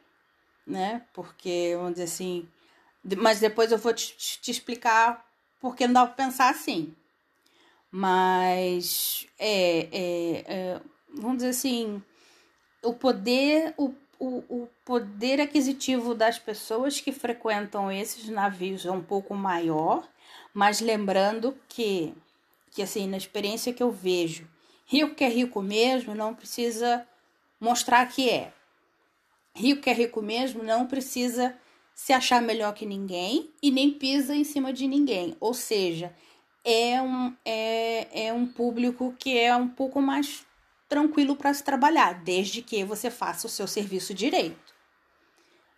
né? 0.65 1.05
Porque, 1.13 1.73
vamos 1.75 1.93
dizer 1.93 2.03
assim. 2.03 2.47
Mas 3.17 3.39
depois 3.39 3.71
eu 3.71 3.77
vou 3.77 3.93
te, 3.93 4.15
te 4.17 4.51
explicar 4.51 5.25
porque 5.59 5.87
não 5.87 5.93
dá 5.93 6.05
para 6.05 6.25
pensar 6.25 6.49
assim. 6.49 6.95
Mas, 7.91 9.27
é, 9.37 9.87
é, 9.91 10.43
é, 10.47 10.81
vamos 11.13 11.37
dizer 11.37 11.49
assim, 11.49 12.03
o 12.83 12.93
poder, 12.93 13.73
o, 13.77 13.93
o, 14.19 14.43
o 14.49 14.69
poder 14.83 15.39
aquisitivo 15.39 16.13
das 16.13 16.37
pessoas 16.37 16.99
que 16.99 17.11
frequentam 17.11 17.91
esses 17.91 18.27
navios 18.27 18.85
é 18.85 18.91
um 18.91 19.01
pouco 19.01 19.33
maior, 19.33 20.07
mas 20.53 20.81
lembrando 20.81 21.57
que, 21.69 22.13
que 22.71 22.81
assim, 22.81 23.07
na 23.07 23.17
experiência 23.17 23.73
que 23.73 23.81
eu 23.81 23.91
vejo, 23.91 24.47
rico 24.85 25.15
que 25.15 25.23
é 25.23 25.29
rico 25.29 25.61
mesmo 25.61 26.13
não 26.13 26.35
precisa 26.35 27.07
mostrar 27.59 28.05
que 28.07 28.29
é. 28.29 28.51
Rico 29.55 29.81
que 29.81 29.89
é 29.89 29.93
rico 29.93 30.21
mesmo 30.21 30.63
não 30.63 30.85
precisa 30.85 31.55
se 31.95 32.13
achar 32.13 32.41
melhor 32.41 32.73
que 32.73 32.85
ninguém 32.85 33.49
e 33.61 33.71
nem 33.71 33.91
pisa 33.91 34.35
em 34.35 34.43
cima 34.43 34.71
de 34.71 34.87
ninguém. 34.87 35.35
Ou 35.39 35.53
seja, 35.53 36.13
é 36.63 37.01
um, 37.01 37.35
é, 37.43 38.27
é 38.27 38.33
um 38.33 38.45
público 38.45 39.15
que 39.17 39.37
é 39.37 39.55
um 39.55 39.67
pouco 39.67 40.01
mais 40.01 40.45
tranquilo 40.89 41.35
para 41.35 41.53
se 41.53 41.63
trabalhar, 41.63 42.13
desde 42.23 42.63
que 42.63 42.83
você 42.83 43.11
faça 43.11 43.45
o 43.45 43.49
seu 43.49 43.67
serviço 43.67 44.13
direito. 44.13 44.73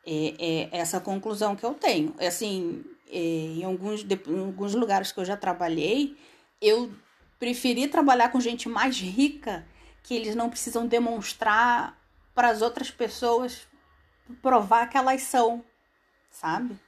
É, 0.08 0.70
é 0.72 0.78
essa 0.80 1.00
conclusão 1.00 1.56
que 1.56 1.66
eu 1.66 1.74
tenho. 1.74 2.16
É 2.18 2.28
assim, 2.28 2.84
é, 3.08 3.18
em, 3.18 3.64
alguns, 3.64 4.04
em 4.04 4.40
alguns 4.40 4.74
lugares 4.74 5.12
que 5.12 5.20
eu 5.20 5.26
já 5.26 5.36
trabalhei, 5.36 6.18
eu 6.62 6.92
preferi 7.38 7.88
trabalhar 7.88 8.30
com 8.30 8.40
gente 8.40 8.70
mais 8.70 8.98
rica, 8.98 9.68
que 10.02 10.16
eles 10.16 10.34
não 10.34 10.50
precisam 10.50 10.88
demonstrar 10.88 12.00
para 12.34 12.50
as 12.50 12.62
outras 12.62 12.90
pessoas 12.90 13.68
provar 14.42 14.88
que 14.88 14.98
elas 14.98 15.24
são, 15.24 15.64
sabe? 16.32 16.80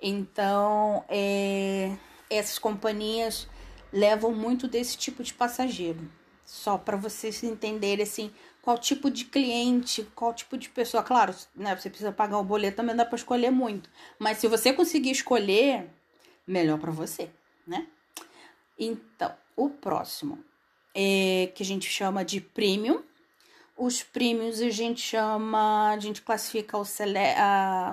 Então, 0.00 1.04
é, 1.08 1.96
essas 2.30 2.58
companhias 2.58 3.46
levam 3.92 4.32
muito 4.32 4.66
desse 4.66 4.96
tipo 4.96 5.22
de 5.22 5.34
passageiro. 5.34 6.10
Só 6.48 6.78
para 6.78 6.96
vocês 6.96 7.42
entenderem 7.42 8.02
assim, 8.02 8.32
qual 8.62 8.78
tipo 8.78 9.10
de 9.10 9.26
cliente, 9.26 10.02
qual 10.14 10.32
tipo 10.32 10.56
de 10.56 10.70
pessoa. 10.70 11.02
Claro, 11.02 11.34
né, 11.54 11.76
você 11.76 11.90
precisa 11.90 12.10
pagar 12.10 12.38
o 12.38 12.42
boleto, 12.42 12.78
também 12.78 12.96
dá 12.96 13.04
para 13.04 13.16
escolher 13.16 13.50
muito. 13.50 13.90
Mas 14.18 14.38
se 14.38 14.48
você 14.48 14.72
conseguir 14.72 15.10
escolher, 15.10 15.90
melhor 16.46 16.78
para 16.78 16.90
você, 16.90 17.28
né? 17.66 17.86
Então, 18.78 19.30
o 19.54 19.68
próximo 19.68 20.42
é 20.94 21.52
que 21.54 21.62
a 21.62 21.66
gente 21.66 21.86
chama 21.86 22.24
de 22.24 22.40
premium. 22.40 23.02
Os 23.76 24.02
premiums 24.02 24.62
a 24.62 24.70
gente 24.70 25.02
chama, 25.02 25.90
a 25.92 25.98
gente 25.98 26.22
classifica 26.22 26.78
os, 26.78 26.88
cele, 26.88 27.18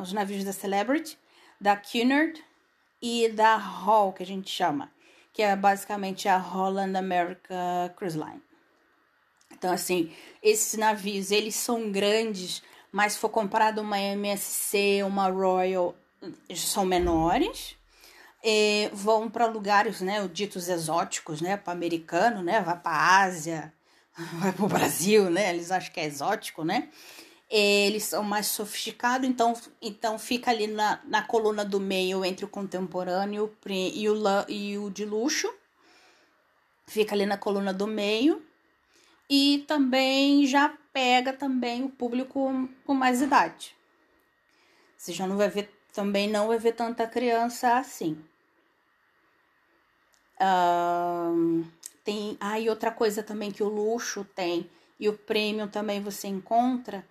os 0.02 0.14
navios 0.14 0.46
da 0.46 0.54
Celebrity, 0.54 1.20
da 1.60 1.76
Cunard 1.76 2.42
e 3.02 3.28
da 3.28 3.58
Hall, 3.58 4.14
que 4.14 4.24
a 4.24 4.26
gente 4.26 4.50
chama 4.50 4.95
que 5.36 5.42
é 5.42 5.54
basicamente 5.54 6.30
a 6.30 6.38
Holland 6.38 6.98
America 6.98 7.94
Cruise 7.98 8.18
Line. 8.18 8.42
Então, 9.52 9.74
assim, 9.74 10.14
esses 10.42 10.80
navios, 10.80 11.30
eles 11.30 11.56
são 11.56 11.92
grandes, 11.92 12.64
mas 12.90 13.14
se 13.14 13.20
for 13.20 13.28
comparado 13.28 13.82
uma 13.82 14.00
MSC, 14.00 15.04
uma 15.04 15.28
Royal, 15.28 15.94
são 16.56 16.86
menores. 16.86 17.76
E 18.42 18.90
vão 18.94 19.30
para 19.30 19.46
lugares, 19.46 20.00
né, 20.00 20.26
ditos 20.32 20.70
exóticos, 20.70 21.42
né, 21.42 21.58
para 21.58 21.74
americano, 21.74 22.42
né, 22.42 22.62
vai 22.62 22.80
para 22.80 23.22
Ásia, 23.24 23.74
vai 24.40 24.54
para 24.54 24.66
o 24.66 24.70
Brasil, 24.70 25.30
né, 25.30 25.50
eles 25.50 25.70
acham 25.70 25.92
que 25.92 26.00
é 26.00 26.06
exótico, 26.06 26.64
né 26.64 26.90
eles 27.50 28.04
são 28.04 28.24
mais 28.24 28.48
sofisticados, 28.48 29.28
então, 29.28 29.54
então 29.82 30.18
fica 30.18 30.52
ali 30.52 30.68
na, 30.68 31.00
na 31.06 31.22
coluna 31.22 31.64
do 31.64 31.80
meio 31.80 32.26
entre 32.26 32.44
o 32.44 32.50
contemporâneo 32.50 33.56
e 33.68 34.10
o, 34.10 34.16
e 34.50 34.78
o 34.78 34.90
de 34.90 35.06
luxo. 35.06 35.54
Fica 36.88 37.16
ali 37.16 37.26
na 37.26 37.38
coluna 37.38 37.74
do 37.74 37.88
meio. 37.88 38.44
E 39.30 39.64
também 39.68 40.46
já 40.46 40.70
pega 40.94 41.34
também 41.34 41.84
o 41.84 41.90
público 41.90 42.70
com 42.86 42.94
mais 42.94 43.22
idade. 43.22 43.76
Você 44.98 45.14
já 45.14 45.26
não 45.26 45.38
vai 45.38 45.50
ver, 45.50 45.70
também 45.94 46.30
não 46.30 46.48
vai 46.48 46.60
ver 46.60 46.74
tanta 46.74 47.08
criança 47.08 47.78
assim. 47.78 48.18
Um, 50.40 51.66
tem, 52.04 52.38
ah, 52.40 52.60
e 52.60 52.70
outra 52.70 52.92
coisa 52.92 53.24
também 53.24 53.52
que 53.52 53.64
o 53.64 53.70
luxo 53.70 54.26
tem 54.36 54.70
e 55.00 55.10
o 55.10 55.18
prêmio 55.18 55.68
também 55.68 56.02
você 56.02 56.28
encontra 56.28 57.06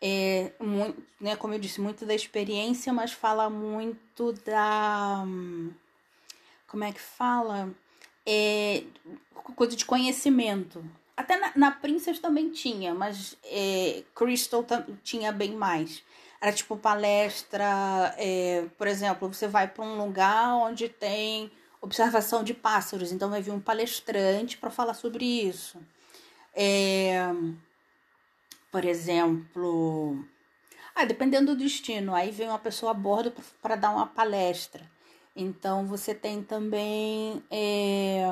é 0.00 0.52
muito, 0.60 1.02
né, 1.20 1.36
como 1.36 1.54
eu 1.54 1.58
disse, 1.58 1.80
muito 1.80 2.04
da 2.04 2.14
experiência, 2.14 2.92
mas 2.92 3.12
fala 3.12 3.48
muito 3.48 4.32
da 4.44 5.24
como 6.66 6.84
é 6.84 6.92
que 6.92 7.00
fala? 7.00 7.70
É, 8.26 8.82
coisa 9.54 9.76
de 9.76 9.84
conhecimento. 9.84 10.84
Até 11.16 11.38
na, 11.38 11.52
na 11.56 11.70
Princess 11.70 12.18
também 12.18 12.50
tinha, 12.50 12.94
mas 12.94 13.36
é, 13.44 14.02
Crystal 14.14 14.64
tinha 15.02 15.32
bem 15.32 15.52
mais. 15.52 16.02
Era 16.40 16.52
tipo 16.52 16.76
palestra, 16.76 18.14
é, 18.18 18.66
por 18.76 18.86
exemplo, 18.86 19.32
você 19.32 19.48
vai 19.48 19.66
para 19.66 19.82
um 19.84 19.96
lugar 19.96 20.54
onde 20.56 20.88
tem 20.88 21.50
observação 21.80 22.44
de 22.44 22.52
pássaros, 22.52 23.12
então 23.12 23.30
vai 23.30 23.40
vir 23.40 23.52
um 23.52 23.60
palestrante 23.60 24.58
para 24.58 24.70
falar 24.70 24.94
sobre 24.94 25.24
isso. 25.24 25.80
É, 26.54 27.30
por 28.76 28.84
exemplo, 28.84 30.22
ah, 30.94 31.06
dependendo 31.06 31.54
do 31.54 31.58
destino, 31.64 32.14
aí 32.14 32.30
vem 32.30 32.46
uma 32.46 32.58
pessoa 32.58 32.90
a 32.90 32.94
bordo 32.94 33.32
para 33.62 33.74
dar 33.74 33.90
uma 33.90 34.06
palestra. 34.06 34.86
Então 35.34 35.86
você 35.86 36.14
tem 36.14 36.42
também 36.42 37.42
é, 37.50 38.22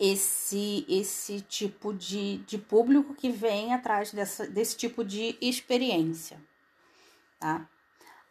esse 0.00 0.86
esse 0.88 1.42
tipo 1.42 1.92
de, 1.92 2.38
de 2.38 2.56
público 2.56 3.12
que 3.12 3.28
vem 3.28 3.74
atrás 3.74 4.14
dessa, 4.14 4.46
desse 4.46 4.78
tipo 4.78 5.04
de 5.04 5.36
experiência, 5.42 6.40
tá? 7.38 7.68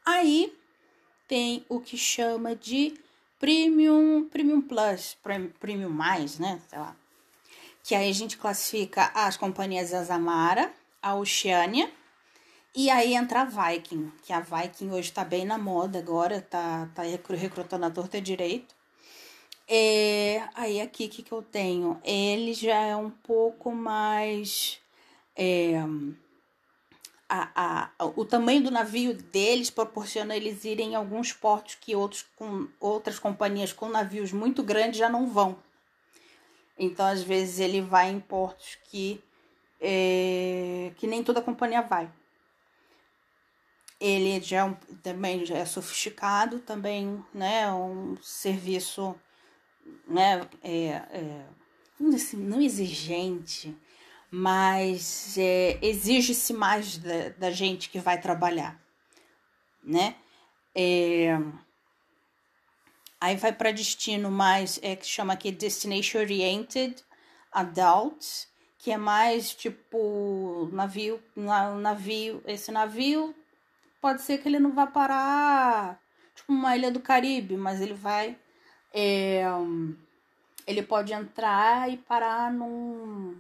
Aí 0.04 0.52
tem 1.28 1.64
o 1.70 1.80
que 1.80 1.96
chama 1.96 2.56
de 2.56 2.96
premium, 3.38 4.28
premium 4.28 4.62
plus, 4.62 5.16
premium 5.60 5.92
mais, 5.92 6.40
né? 6.40 6.60
Sei 6.68 6.80
lá 6.80 6.96
que 7.86 7.94
aí 7.94 8.10
a 8.10 8.14
gente 8.14 8.36
classifica 8.36 9.12
as 9.14 9.38
companhias 9.38 9.94
Azamara, 9.94 10.74
a 11.00 11.14
Oceania, 11.14 11.88
e 12.76 12.90
aí 12.90 13.14
entra 13.14 13.42
a 13.42 13.46
Viking, 13.46 14.12
que 14.24 14.34
a 14.34 14.40
Viking 14.40 14.90
hoje 14.90 15.10
está 15.10 15.24
bem 15.24 15.46
na 15.46 15.60
moda 15.60 16.00
agora, 16.00 16.42
tá, 16.42 16.90
tá 16.96 17.04
recrutando 17.04 17.86
a 17.86 17.92
torta 17.92 18.20
direito. 18.20 18.74
É, 19.68 20.42
aí 20.56 20.82
aqui, 20.82 21.06
o 21.06 21.10
que, 21.10 21.22
que 21.22 21.32
eu 21.32 21.44
tenho? 21.44 22.02
Ele 22.04 22.56
já 22.56 22.76
é 22.76 22.96
um 22.96 23.12
pouco 23.12 23.72
mais... 23.72 24.80
É, 25.36 25.76
a, 27.30 27.92
a, 28.00 28.06
o 28.16 28.26
tamanho 28.26 28.64
do 28.64 28.72
navio 28.72 29.14
deles 29.14 29.70
proporciona 29.70 30.36
eles 30.36 30.66
irem 30.66 30.94
em 30.94 30.96
alguns 30.96 31.34
portos 31.34 31.76
que 31.76 31.96
outros 31.96 32.26
com 32.36 32.68
outras 32.80 33.20
companhias 33.20 33.72
com 33.72 33.90
navios 33.90 34.32
muito 34.32 34.64
grandes 34.64 34.98
já 34.98 35.10
não 35.10 35.28
vão. 35.28 35.58
Então, 36.78 37.06
às 37.06 37.24
vezes, 37.24 37.60
ele 37.60 37.82
vai 37.82 38.10
em 38.10 38.20
portos 38.20 38.78
que, 38.86 39.24
é, 39.80 40.92
que 40.98 41.08
nem 41.08 41.24
toda 41.24 41.42
companhia 41.42 41.82
vai. 41.82 42.12
Ele 44.00 44.42
já 44.42 44.58
é 44.58 44.64
um, 44.66 44.74
também 45.02 45.46
já 45.46 45.58
é 45.58 45.66
sofisticado, 45.66 46.60
também, 46.60 47.24
né? 47.34 47.72
Um 47.72 48.18
serviço, 48.22 49.16
né? 50.08 50.48
É, 50.62 50.88
é, 51.12 51.46
assim, 52.14 52.38
não 52.38 52.62
exigente, 52.62 53.76
mas 54.30 55.38
é, 55.38 55.80
exige-se 55.82 56.54
mais 56.54 56.98
da, 56.98 57.30
da 57.30 57.52
gente 57.52 57.90
que 57.90 58.00
vai 58.00 58.20
trabalhar, 58.20 58.80
né? 59.82 60.16
É, 60.76 61.40
Aí 63.20 63.36
vai 63.36 63.54
para 63.54 63.72
destino 63.72 64.30
mais, 64.30 64.80
é 64.84 64.96
que 64.96 65.06
chama 65.06 65.34
aqui 65.34 65.52
Destination 65.52 66.20
Oriented 66.20 67.04
Adults, 67.52 68.48
que 68.78 68.92
é 68.92 68.98
mais 68.98 69.54
tipo 69.54 70.70
navio, 70.72 71.22
navio, 71.82 72.44
esse 72.46 72.72
navio 72.72 73.34
pode 74.02 74.22
ser 74.22 74.40
que 74.40 74.48
ele 74.48 74.60
não 74.60 74.74
vá 74.74 74.86
parar 74.86 76.00
tipo 76.36 76.52
uma 76.52 76.76
ilha 76.76 76.92
do 76.92 77.00
Caribe, 77.00 77.56
mas 77.58 77.82
ele 77.82 77.94
vai 77.94 78.38
é, 78.94 79.44
ele 80.68 80.84
pode 80.84 81.14
entrar 81.14 81.90
e 81.90 81.98
parar 81.98 82.52
num 82.52 83.36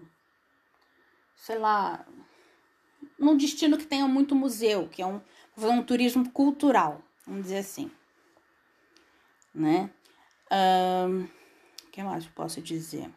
sei 1.36 1.60
lá, 1.60 2.06
num 3.20 3.38
destino 3.38 3.78
que 3.78 3.86
tenha 3.86 4.08
muito 4.08 4.34
museu, 4.34 4.88
que 4.88 5.02
é 5.02 5.06
um, 5.06 5.22
um 5.58 5.84
turismo 5.84 6.32
cultural, 6.32 7.04
vamos 7.28 7.44
dizer 7.44 7.58
assim 7.58 7.92
né? 9.56 9.90
O 10.52 11.08
um, 11.08 11.28
que 11.92 12.04
mais 12.04 12.26
eu 12.26 12.32
posso 12.36 12.62
dizer? 12.62 13.10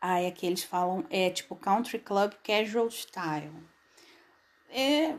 Aí 0.00 0.26
aqui 0.26 0.46
eles 0.46 0.64
falam, 0.64 1.06
é 1.10 1.30
tipo 1.30 1.54
Country 1.54 2.00
Club 2.00 2.32
Casual 2.42 2.90
Style. 2.90 3.52
É, 4.68 5.14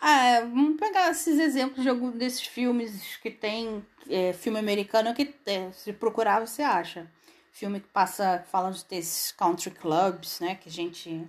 ah, 0.00 0.40
vamos 0.40 0.76
pegar 0.80 1.10
esses 1.10 1.38
exemplos 1.38 1.82
de 1.82 1.88
algum 1.88 2.10
desses 2.10 2.42
filmes 2.42 3.16
que 3.18 3.30
tem, 3.30 3.86
é, 4.08 4.32
filme 4.32 4.58
americano 4.58 5.14
que 5.14 5.34
é, 5.46 5.70
se 5.70 5.92
procurar 5.92 6.40
você 6.44 6.62
acha. 6.62 7.08
Filme 7.52 7.80
que 7.80 7.88
passa 7.88 8.44
falando 8.50 8.82
desses 8.88 9.30
country 9.32 9.70
clubs, 9.70 10.40
né, 10.40 10.56
que 10.56 10.68
a 10.68 10.72
gente 10.72 11.28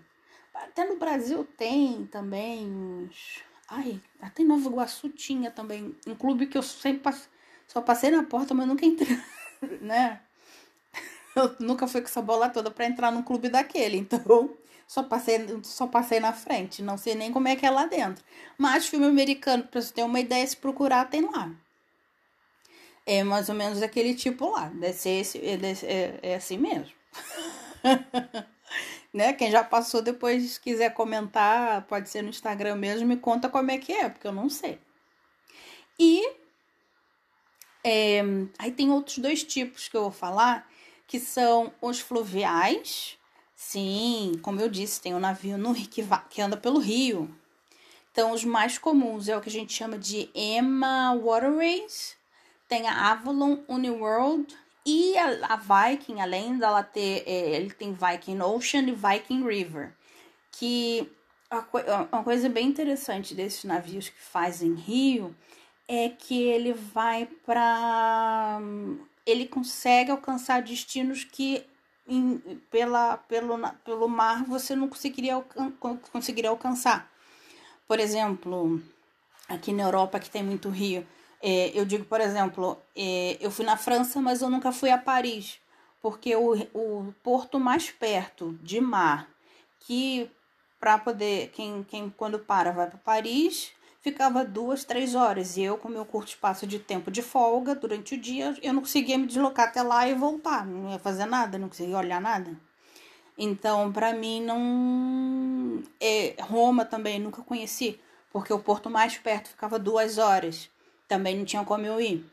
até 0.64 0.86
no 0.86 0.98
Brasil 0.98 1.48
tem 1.58 2.06
também 2.08 2.66
uns. 2.66 3.44
Ai, 3.68 4.02
até 4.22 4.44
em 4.44 4.46
Nova 4.46 4.68
Iguaçu 4.68 5.10
tinha 5.10 5.52
também 5.52 5.96
um 6.08 6.16
clube 6.16 6.48
que 6.48 6.58
eu 6.58 6.64
sempre 6.64 7.02
passe... 7.02 7.28
só 7.68 7.82
passei 7.82 8.10
na 8.10 8.24
porta, 8.24 8.54
mas 8.54 8.68
nunca 8.68 8.86
entrei, 8.86 9.20
né? 9.82 10.22
Eu 11.36 11.56
nunca 11.60 11.88
fui 11.88 12.02
com 12.02 12.08
essa 12.08 12.22
bola 12.22 12.50
toda 12.50 12.72
para 12.72 12.86
entrar 12.86 13.12
num 13.12 13.22
clube 13.22 13.50
daquele, 13.50 13.98
então 13.98 14.50
só 14.88 15.04
passei, 15.04 15.46
só 15.64 15.86
passei 15.86 16.20
na 16.20 16.34
frente, 16.34 16.82
não 16.82 16.98
sei 16.98 17.14
nem 17.14 17.32
como 17.32 17.48
é 17.48 17.56
que 17.56 17.66
é 17.66 17.70
lá 17.70 17.86
dentro. 17.86 18.24
Mas 18.58 18.88
filme 18.88 19.06
americano, 19.06 19.64
para 19.64 19.82
você 19.82 19.94
ter 19.94 20.04
uma 20.04 20.20
ideia, 20.20 20.46
se 20.46 20.58
procurar, 20.58 21.10
tem 21.10 21.22
lá. 21.22 21.52
É 23.06 23.24
mais 23.24 23.50
ou 23.50 23.56
menos 23.56 23.82
aquele 23.82 24.14
tipo 24.16 24.50
lá. 24.52 24.68
Deve 24.68 24.94
ser 24.94 25.10
esse, 25.10 25.38
é, 25.40 25.60
é, 25.84 26.20
é 26.32 26.36
assim 26.36 26.58
mesmo. 26.58 26.92
né? 29.14 29.34
Quem 29.34 29.52
já 29.52 29.64
passou 29.64 30.02
depois 30.02 30.58
quiser 30.58 30.94
comentar, 30.94 31.86
pode 31.88 32.10
ser 32.10 32.22
no 32.22 32.30
Instagram 32.30 32.76
mesmo, 32.76 33.08
me 33.08 33.18
conta 33.18 33.50
como 33.50 33.72
é 33.72 33.78
que 33.78 33.92
é, 33.92 34.10
porque 34.10 34.28
eu 34.28 34.32
não 34.32 34.50
sei. 34.50 34.80
E 35.98 36.24
é, 37.84 38.22
aí 38.58 38.72
tem 38.72 38.92
outros 38.92 39.18
dois 39.18 39.44
tipos 39.44 39.88
que 39.88 39.98
eu 39.98 40.04
vou 40.04 40.12
falar, 40.12 40.70
que 41.08 41.20
são 41.20 41.74
os 41.82 42.00
fluviais. 42.00 43.18
Sim, 43.56 44.40
como 44.42 44.62
eu 44.62 44.70
disse, 44.70 45.02
tem 45.02 45.14
um 45.14 45.20
navio 45.20 45.58
no 45.58 45.74
que, 45.74 46.04
que 46.30 46.42
anda 46.42 46.56
pelo 46.56 46.80
rio. 46.80 47.34
Então, 48.12 48.32
os 48.32 48.44
mais 48.44 48.78
comuns 48.78 49.28
é 49.28 49.38
o 49.38 49.42
que 49.42 49.50
a 49.50 49.52
gente 49.52 49.74
chama 49.74 49.98
de 49.98 50.30
Emma 50.34 51.16
Waterways, 51.16 52.18
tem 52.68 52.88
a 52.88 53.12
Avalon 53.12 53.60
Uniworld 53.68 54.58
e 54.90 55.18
a, 55.18 55.54
a 55.54 55.56
Viking, 55.56 56.20
além 56.20 56.58
dela 56.58 56.82
ter, 56.82 57.24
é, 57.28 57.56
ele 57.56 57.72
tem 57.72 57.94
Viking 57.94 58.42
Ocean 58.42 58.82
e 58.82 58.92
Viking 58.92 59.46
River, 59.46 59.94
que 60.52 61.08
uma 62.12 62.24
coisa 62.24 62.50
bem 62.50 62.68
interessante 62.68 63.36
desses 63.36 63.64
navios 63.64 64.10
que 64.10 64.20
fazem 64.20 64.74
rio 64.74 65.36
é 65.88 66.10
que 66.10 66.42
ele 66.44 66.74
vai 66.74 67.28
para 67.46 68.60
ele 69.26 69.48
consegue 69.48 70.12
alcançar 70.12 70.62
destinos 70.62 71.24
que 71.24 71.64
em, 72.08 72.38
pela, 72.72 73.18
pelo, 73.18 73.58
pelo 73.86 74.08
mar 74.08 74.44
você 74.46 74.76
não 74.76 74.88
conseguiria, 74.88 75.40
conseguiria 76.12 76.50
alcançar. 76.50 77.12
Por 77.88 78.00
exemplo, 78.00 78.82
aqui 79.48 79.72
na 79.72 79.84
Europa 79.84 80.20
que 80.20 80.30
tem 80.30 80.44
muito 80.44 80.70
rio, 80.70 81.06
é, 81.42 81.72
eu 81.74 81.86
digo, 81.86 82.06
por 82.06 82.20
exemplo, 82.20 82.78
é, 82.96 83.38
eu 83.40 83.50
fui 83.50 83.66
na 83.66 83.78
França, 83.78 84.22
mas 84.22 84.42
eu 84.42 84.50
nunca 84.50 84.72
fui 84.72 84.90
a 84.90 84.98
Paris, 84.98 85.60
porque 86.02 86.36
o, 86.36 86.54
o 86.74 87.14
porto 87.24 87.60
mais 87.60 87.90
perto 87.90 88.58
de 88.62 88.82
mar 88.82 89.28
que 89.80 90.30
para 90.80 90.98
poder 90.98 91.50
quem, 91.50 91.84
quem 91.84 92.10
quando 92.10 92.40
para 92.40 92.72
vai 92.72 92.88
para 92.88 92.98
Paris 93.00 93.72
ficava 94.02 94.46
duas 94.46 94.84
três 94.84 95.16
horas. 95.16 95.58
E 95.58 95.64
eu 95.64 95.78
com 95.78 95.90
meu 95.90 96.06
curto 96.06 96.30
espaço 96.30 96.66
de 96.66 96.80
tempo 96.80 97.12
de 97.12 97.22
folga 97.22 97.76
durante 97.76 98.16
o 98.16 98.20
dia 98.20 98.56
eu 98.62 98.74
não 98.74 98.82
conseguia 98.82 99.18
me 99.18 99.28
deslocar 99.28 99.68
até 99.68 99.82
lá 99.82 100.08
e 100.08 100.14
voltar. 100.14 100.66
Não 100.66 100.92
ia 100.92 101.00
fazer 101.00 101.26
nada 101.26 101.58
não 101.58 101.70
conseguia 101.70 101.98
olhar 101.98 102.22
nada. 102.22 102.52
Então 103.38 103.92
para 103.92 104.14
mim 104.14 104.42
não 104.42 105.84
é, 106.00 106.36
Roma 106.42 106.86
também 106.86 107.20
nunca 107.20 107.42
conheci 107.42 108.00
porque 108.32 108.54
o 108.54 108.60
porto 108.60 108.90
mais 108.90 109.18
perto 109.18 109.50
ficava 109.50 109.80
duas 109.80 110.18
horas 110.18 110.70
também 111.10 111.36
não 111.36 111.44
tinha 111.44 111.66
como 111.66 111.86
eu 111.86 112.00
ir. 112.00 112.24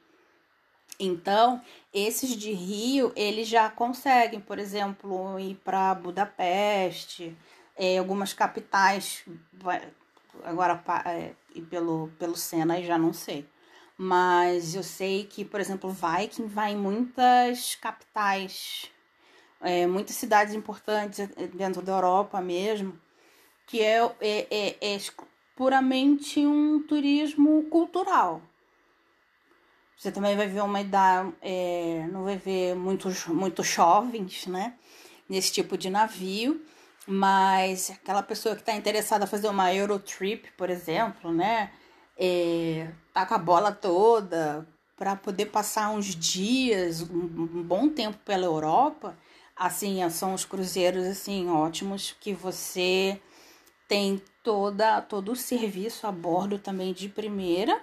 Então, 1.00 1.60
esses 1.92 2.36
de 2.36 2.52
Rio, 2.52 3.12
eles 3.16 3.48
já 3.48 3.68
conseguem, 3.68 4.40
por 4.40 4.58
exemplo, 4.58 5.38
ir 5.38 5.56
para 5.56 5.94
Budapeste, 5.94 7.36
é, 7.76 7.98
algumas 7.98 8.32
capitais, 8.32 9.24
agora 10.44 10.82
é, 11.06 11.32
ir 11.54 11.62
pelo, 11.62 12.10
pelo 12.18 12.36
Sena, 12.36 12.82
já 12.82 12.96
não 12.96 13.12
sei. 13.12 13.46
Mas 13.98 14.74
eu 14.74 14.82
sei 14.82 15.24
que, 15.24 15.44
por 15.44 15.60
exemplo, 15.60 15.90
Viking 15.90 16.46
vai 16.46 16.72
em 16.72 16.76
muitas 16.76 17.74
capitais, 17.74 18.90
é, 19.60 19.86
muitas 19.86 20.16
cidades 20.16 20.54
importantes 20.54 21.20
é, 21.20 21.46
dentro 21.48 21.82
da 21.82 21.92
Europa 21.92 22.40
mesmo, 22.40 22.98
que 23.66 23.82
é, 23.82 24.02
é, 24.20 24.46
é, 24.50 24.94
é 24.94 24.98
puramente 25.54 26.46
um 26.46 26.82
turismo 26.82 27.64
cultural. 27.64 28.42
Você 29.96 30.12
também 30.12 30.36
vai 30.36 30.46
ver 30.46 30.62
uma 30.62 30.80
idade, 30.80 31.32
é, 31.40 32.06
não 32.12 32.24
vai 32.24 32.36
ver 32.36 32.74
muitos, 32.74 33.26
muitos 33.26 33.66
jovens, 33.66 34.46
né? 34.46 34.74
Nesse 35.26 35.50
tipo 35.50 35.76
de 35.78 35.88
navio, 35.88 36.62
mas 37.06 37.90
aquela 37.90 38.22
pessoa 38.22 38.54
que 38.54 38.60
está 38.60 38.74
interessada 38.74 39.24
em 39.24 39.28
fazer 39.28 39.48
uma 39.48 39.72
Eurotrip, 39.74 40.50
por 40.56 40.68
exemplo, 40.68 41.32
né? 41.32 41.72
É, 42.18 42.88
tá 43.12 43.24
com 43.24 43.34
a 43.34 43.38
bola 43.38 43.72
toda 43.72 44.68
para 44.96 45.16
poder 45.16 45.46
passar 45.46 45.90
uns 45.90 46.14
dias, 46.14 47.02
um 47.02 47.62
bom 47.62 47.88
tempo 47.88 48.18
pela 48.18 48.44
Europa, 48.44 49.16
assim, 49.56 50.06
são 50.10 50.34
os 50.34 50.44
cruzeiros 50.44 51.06
assim 51.06 51.48
ótimos 51.50 52.14
que 52.20 52.32
você 52.32 53.20
tem 53.88 54.22
toda 54.42 55.00
todo 55.02 55.32
o 55.32 55.36
serviço 55.36 56.06
a 56.06 56.12
bordo 56.12 56.58
também 56.58 56.92
de 56.92 57.08
primeira 57.08 57.80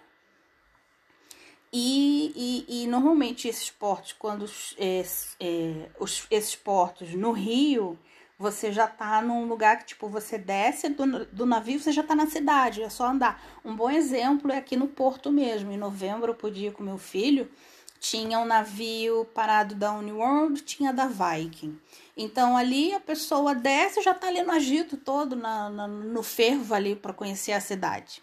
e, 1.75 2.31
e, 2.67 2.83
e, 2.83 2.88
normalmente 2.88 3.47
esses 3.47 3.71
portos, 3.71 4.13
quando 4.13 4.45
é, 4.77 5.03
é, 5.39 5.89
os, 5.99 6.27
esses 6.29 6.55
portos 6.55 7.15
no 7.15 7.31
Rio, 7.31 7.97
você 8.38 8.71
já 8.71 8.86
tá 8.86 9.19
num 9.23 9.47
lugar 9.47 9.79
que, 9.79 9.86
tipo, 9.86 10.07
você 10.07 10.38
desce 10.38 10.89
do, 10.89 11.25
do 11.25 11.47
navio, 11.47 11.79
você 11.79 11.91
já 11.91 12.03
tá 12.03 12.13
na 12.13 12.27
cidade, 12.27 12.83
é 12.83 12.89
só 12.89 13.07
andar. 13.07 13.43
Um 13.65 13.75
bom 13.75 13.89
exemplo 13.89 14.51
é 14.51 14.57
aqui 14.57 14.77
no 14.77 14.88
Porto 14.88 15.31
mesmo. 15.31 15.71
Em 15.71 15.77
novembro 15.77 16.31
eu 16.31 16.36
podia 16.36 16.67
ir 16.67 16.73
com 16.73 16.83
meu 16.83 16.99
filho, 16.99 17.49
tinha 17.99 18.38
um 18.38 18.45
navio 18.45 19.25
parado 19.33 19.73
da 19.73 19.93
Uniworld, 19.93 20.62
tinha 20.62 20.93
da 20.93 21.07
Viking. 21.07 21.79
Então 22.15 22.55
ali 22.55 22.93
a 22.93 22.99
pessoa 22.99 23.55
desce 23.55 23.99
já 24.03 24.13
tá 24.13 24.27
ali 24.27 24.43
no 24.43 24.51
agito 24.51 24.95
todo, 24.95 25.36
na, 25.36 25.71
na 25.71 25.88
no 25.88 26.21
fervo 26.21 26.75
ali 26.75 26.95
para 26.95 27.13
conhecer 27.13 27.53
a 27.53 27.59
cidade. 27.59 28.21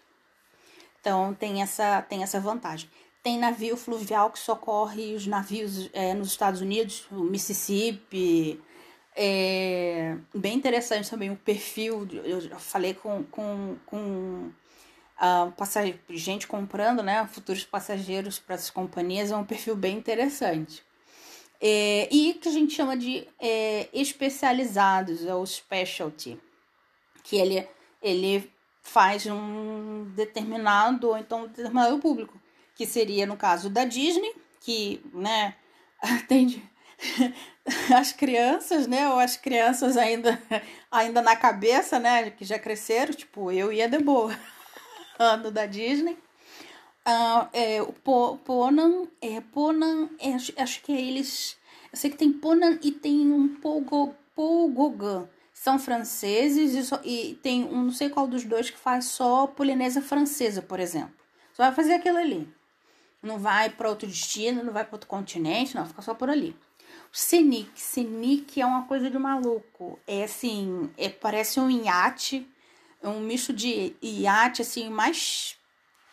Então 1.01 1.33
tem 1.33 1.61
essa, 1.61 2.01
tem 2.03 2.23
essa 2.23 2.39
vantagem. 2.39 2.89
Tem 3.23 3.37
navio 3.37 3.77
fluvial 3.77 4.31
que 4.31 4.39
socorre 4.39 5.13
os 5.13 5.27
navios 5.27 5.89
é, 5.93 6.13
nos 6.13 6.29
Estados 6.29 6.59
Unidos, 6.59 7.05
o 7.11 7.23
Mississippi. 7.23 8.59
É 9.15 10.17
bem 10.33 10.55
interessante 10.55 11.09
também 11.09 11.29
o 11.29 11.35
perfil. 11.35 12.07
Eu 12.23 12.59
falei 12.59 12.95
com, 12.95 13.23
com, 13.25 13.77
com 13.85 14.51
uh, 15.17 15.51
passag... 15.51 15.99
gente 16.09 16.47
comprando, 16.47 17.03
né? 17.03 17.27
Futuros 17.27 17.63
passageiros 17.63 18.39
para 18.39 18.55
as 18.55 18.71
companhias. 18.71 19.31
É 19.31 19.37
um 19.37 19.45
perfil 19.45 19.75
bem 19.75 19.97
interessante. 19.97 20.83
É, 21.61 22.09
e 22.11 22.33
que 22.33 22.49
a 22.49 22.51
gente 22.51 22.73
chama 22.73 22.97
de 22.97 23.27
é, 23.39 23.87
especializados, 23.93 25.23
ou 25.25 25.45
specialty, 25.45 26.39
que 27.23 27.35
ele, 27.35 27.67
ele 28.01 28.51
faz 28.81 29.27
um 29.27 30.05
determinado, 30.15 31.09
ou 31.09 31.17
então 31.19 31.43
um 31.43 31.47
determinado 31.47 31.99
público 31.99 32.41
que 32.75 32.85
seria 32.85 33.25
no 33.25 33.37
caso 33.37 33.69
da 33.69 33.85
Disney, 33.85 34.33
que, 34.59 35.01
né, 35.13 35.55
atende 36.01 36.63
as 37.95 38.11
crianças, 38.11 38.87
né, 38.87 39.09
ou 39.09 39.19
as 39.19 39.37
crianças 39.37 39.97
ainda, 39.97 40.41
ainda 40.91 41.21
na 41.21 41.35
cabeça, 41.35 41.99
né, 41.99 42.29
que 42.31 42.45
já 42.45 42.57
cresceram, 42.59 43.13
tipo 43.13 43.51
eu 43.51 43.71
e 43.71 43.81
a 43.81 43.87
Deboa, 43.87 44.37
ano 45.19 45.51
da 45.51 45.65
Disney. 45.65 46.17
Uh, 47.03 47.49
é, 47.51 47.81
o 47.81 47.91
po, 47.91 48.37
Ponan, 48.45 49.07
é, 49.19 49.41
Ponan, 49.41 50.09
é, 50.19 50.61
acho 50.61 50.83
que 50.83 50.91
é 50.91 51.01
eles, 51.01 51.57
eu 51.91 51.97
sei 51.97 52.11
que 52.11 52.17
tem 52.17 52.31
Ponan 52.31 52.77
e 52.83 52.91
tem 52.91 53.31
um 53.31 53.55
Pogo, 53.55 54.15
Pogogan, 54.35 55.27
são 55.51 55.79
franceses 55.79 56.75
e, 56.75 56.83
só, 56.83 57.01
e 57.03 57.39
tem 57.41 57.63
um, 57.65 57.85
não 57.85 57.91
sei 57.91 58.09
qual 58.09 58.27
dos 58.27 58.43
dois 58.43 58.69
que 58.69 58.77
faz 58.77 59.05
só 59.05 59.47
polinésia 59.47 60.01
francesa, 60.01 60.61
por 60.61 60.79
exemplo. 60.79 61.13
Só 61.53 61.63
vai 61.63 61.73
fazer 61.73 61.95
aquilo 61.95 62.17
ali 62.17 62.47
não 63.21 63.37
vai 63.37 63.69
para 63.69 63.89
outro 63.89 64.07
destino, 64.07 64.63
não 64.63 64.73
vai 64.73 64.83
para 64.83 64.95
outro 64.95 65.07
continente, 65.07 65.75
não, 65.75 65.85
fica 65.85 66.01
só 66.01 66.13
por 66.13 66.29
ali. 66.29 66.55
O 67.13 67.17
Senic, 67.17 67.69
Senic 67.75 68.61
é 68.61 68.65
uma 68.65 68.85
coisa 68.85 69.09
de 69.09 69.19
maluco. 69.19 69.99
É 70.07 70.23
assim, 70.23 70.89
é, 70.97 71.09
parece 71.09 71.59
um 71.59 71.69
iate, 71.69 72.47
é 73.01 73.07
um 73.07 73.19
misto 73.19 73.51
de 73.51 73.95
iate, 74.01 74.61
assim, 74.61 74.89
mais 74.89 75.57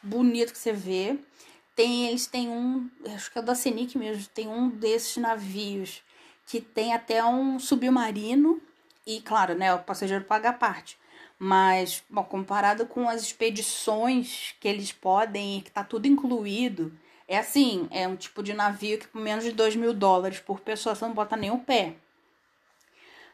bonito 0.02 0.52
que 0.52 0.58
você 0.58 0.72
vê. 0.72 1.18
Tem, 1.74 2.08
eles 2.08 2.26
têm 2.26 2.48
um, 2.48 2.90
acho 3.14 3.30
que 3.30 3.38
é 3.38 3.42
da 3.42 3.54
Senic 3.54 3.96
mesmo, 3.96 4.26
tem 4.34 4.48
um 4.48 4.68
desses 4.68 5.16
navios 5.16 6.02
que 6.44 6.60
tem 6.60 6.92
até 6.92 7.24
um 7.24 7.58
submarino 7.58 8.60
e, 9.06 9.20
claro, 9.20 9.54
né, 9.54 9.72
o 9.72 9.78
passageiro 9.78 10.24
paga 10.24 10.48
a 10.48 10.52
parte. 10.52 10.98
Mas, 11.38 12.02
bom, 12.10 12.24
comparado 12.24 12.86
com 12.86 13.08
as 13.08 13.22
expedições 13.22 14.54
que 14.60 14.66
eles 14.66 14.92
podem, 14.92 15.60
que 15.60 15.70
tá 15.70 15.84
tudo 15.84 16.06
incluído, 16.06 16.92
é 17.28 17.38
assim, 17.38 17.86
é 17.90 18.08
um 18.08 18.16
tipo 18.16 18.42
de 18.42 18.52
navio 18.54 18.98
que 18.98 19.06
por 19.06 19.20
menos 19.20 19.44
de 19.44 19.52
2 19.52 19.76
mil 19.76 19.94
dólares 19.94 20.40
por 20.40 20.60
pessoa 20.60 20.94
você 20.94 21.04
não 21.04 21.14
bota 21.14 21.36
nem 21.36 21.50
o 21.50 21.58
pé. 21.58 21.94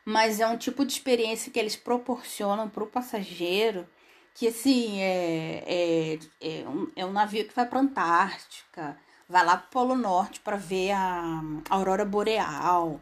Mas 0.04 0.38
é 0.40 0.46
um 0.46 0.58
tipo 0.58 0.84
de 0.84 0.92
experiência 0.92 1.50
que 1.50 1.58
eles 1.58 1.76
proporcionam 1.76 2.68
para 2.68 2.84
o 2.84 2.88
passageiro 2.88 3.86
que 4.34 4.48
assim 4.48 5.00
é, 5.00 5.62
é, 5.66 6.18
é, 6.40 6.68
um, 6.68 6.88
é 6.96 7.06
um 7.06 7.12
navio 7.12 7.46
que 7.46 7.54
vai 7.54 7.66
para 7.66 7.80
Antártica, 7.80 8.98
vai 9.28 9.44
lá 9.44 9.56
para 9.56 9.66
o 9.66 9.70
Polo 9.70 9.94
Norte 9.94 10.40
para 10.40 10.56
ver 10.56 10.90
a, 10.90 11.40
a 11.70 11.74
aurora 11.74 12.04
boreal. 12.04 13.00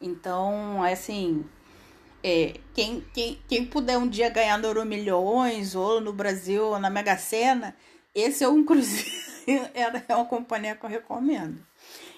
Então, 0.00 0.84
é 0.84 0.92
assim, 0.92 1.44
é, 2.26 2.54
quem, 2.72 3.04
quem, 3.12 3.38
quem 3.46 3.66
puder 3.66 3.98
um 3.98 4.08
dia 4.08 4.30
ganhar 4.30 4.56
no 4.56 4.66
Euro 4.66 4.86
Milhões 4.86 5.74
ou 5.74 6.00
no 6.00 6.10
Brasil 6.10 6.64
ou 6.64 6.78
na 6.78 6.88
Mega 6.88 7.18
Sena, 7.18 7.76
esse 8.14 8.42
é 8.42 8.48
um 8.48 8.64
cruzeiro, 8.64 9.68
é 10.08 10.16
uma 10.16 10.24
companhia 10.24 10.74
que 10.74 10.86
eu 10.86 10.88
recomendo. 10.88 11.58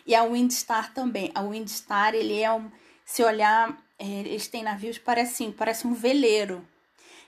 E 0.07 0.15
a 0.15 0.23
Windstar 0.23 0.95
também. 0.95 1.33
A 1.35 1.43
Windstar, 1.43 2.15
ele 2.15 2.41
é 2.41 2.53
um. 2.53 2.71
Se 3.05 3.25
olhar, 3.25 3.77
é, 3.99 4.05
eles 4.05 4.47
têm 4.47 4.63
navios, 4.63 4.97
parece 4.97 5.43
assim, 5.43 5.51
parece 5.51 5.89
um 5.89 5.93
veleiro. 5.93 6.65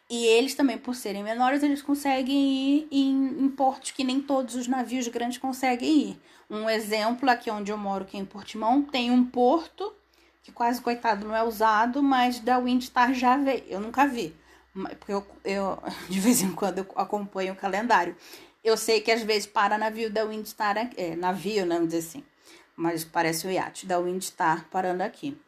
E 0.09 0.25
eles 0.27 0.55
também, 0.55 0.79
por 0.79 0.95
serem 0.95 1.25
menores, 1.25 1.65
eles 1.65 1.83
conseguem 1.83 2.37
ir 2.39 2.89
em, 2.93 3.45
em 3.45 3.49
portos 3.49 3.91
que 3.91 4.05
nem 4.05 4.21
todos 4.21 4.55
os 4.55 4.69
navios 4.69 5.09
grandes 5.09 5.39
conseguem 5.39 6.11
ir. 6.11 6.21
Um 6.49 6.71
exemplo, 6.71 7.29
aqui 7.29 7.51
onde 7.51 7.73
eu 7.73 7.77
moro, 7.77 8.05
que 8.05 8.17
é 8.17 8.21
em 8.21 8.25
Portimão, 8.25 8.83
tem 8.83 9.11
um 9.11 9.25
porto 9.25 9.93
que 10.49 10.53
quase, 10.53 10.81
coitado, 10.81 11.27
não 11.27 11.37
é 11.37 11.43
usado, 11.43 12.03
mas 12.03 12.41
da 12.41 12.59
Windstar 12.59 13.13
já 13.13 13.37
veio. 13.37 13.65
Eu 13.69 13.81
nunca 13.81 14.07
vi, 14.07 14.35
porque 14.99 15.13
eu, 15.13 15.27
eu 15.45 15.79
de 16.09 16.19
vez 16.19 16.41
em 16.41 16.53
quando 16.53 16.79
eu 16.79 16.87
acompanho 16.97 17.53
o 17.53 17.57
calendário. 17.57 18.17
Eu 18.65 18.77
sei 18.77 19.01
que 19.01 19.11
às 19.11 19.23
vezes 19.23 19.47
para 19.47 19.77
navio 19.77 20.11
da 20.11 20.25
Windstar, 20.25 20.91
é, 20.97 21.15
navio, 21.15 21.67
não 21.67 21.85
dizer 21.85 21.99
assim, 21.99 22.25
mas 22.75 23.05
parece 23.05 23.47
o 23.47 23.51
iate 23.51 23.87
da 23.87 23.99
Windstar 23.99 24.67
parando 24.71 25.03
aqui. 25.03 25.39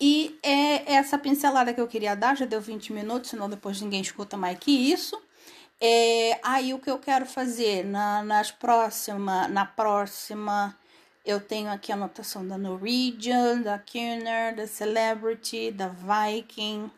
E 0.00 0.38
é 0.42 0.94
essa 0.94 1.18
pincelada 1.18 1.72
que 1.72 1.80
eu 1.80 1.88
queria 1.88 2.14
dar, 2.14 2.36
já 2.36 2.44
deu 2.46 2.60
20 2.60 2.92
minutos, 2.92 3.30
senão 3.30 3.48
depois 3.48 3.80
ninguém 3.80 4.00
escuta 4.00 4.36
mais 4.36 4.58
que 4.58 4.70
isso. 4.70 5.20
É, 5.80 6.38
aí 6.42 6.72
o 6.72 6.78
que 6.78 6.90
eu 6.90 6.98
quero 6.98 7.26
fazer 7.26 7.84
na, 7.84 8.22
nas 8.22 8.50
próxima, 8.50 9.46
na 9.48 9.64
próxima, 9.64 10.76
eu 11.26 11.40
tenho 11.40 11.68
aqui 11.70 11.90
a 11.90 11.96
anotação 11.96 12.46
da 12.46 12.56
Norwegian, 12.56 13.60
da 13.60 13.80
Kuhner, 13.80 14.54
da 14.54 14.66
Celebrity, 14.66 15.72
da 15.72 15.88
Viking, 15.88 16.88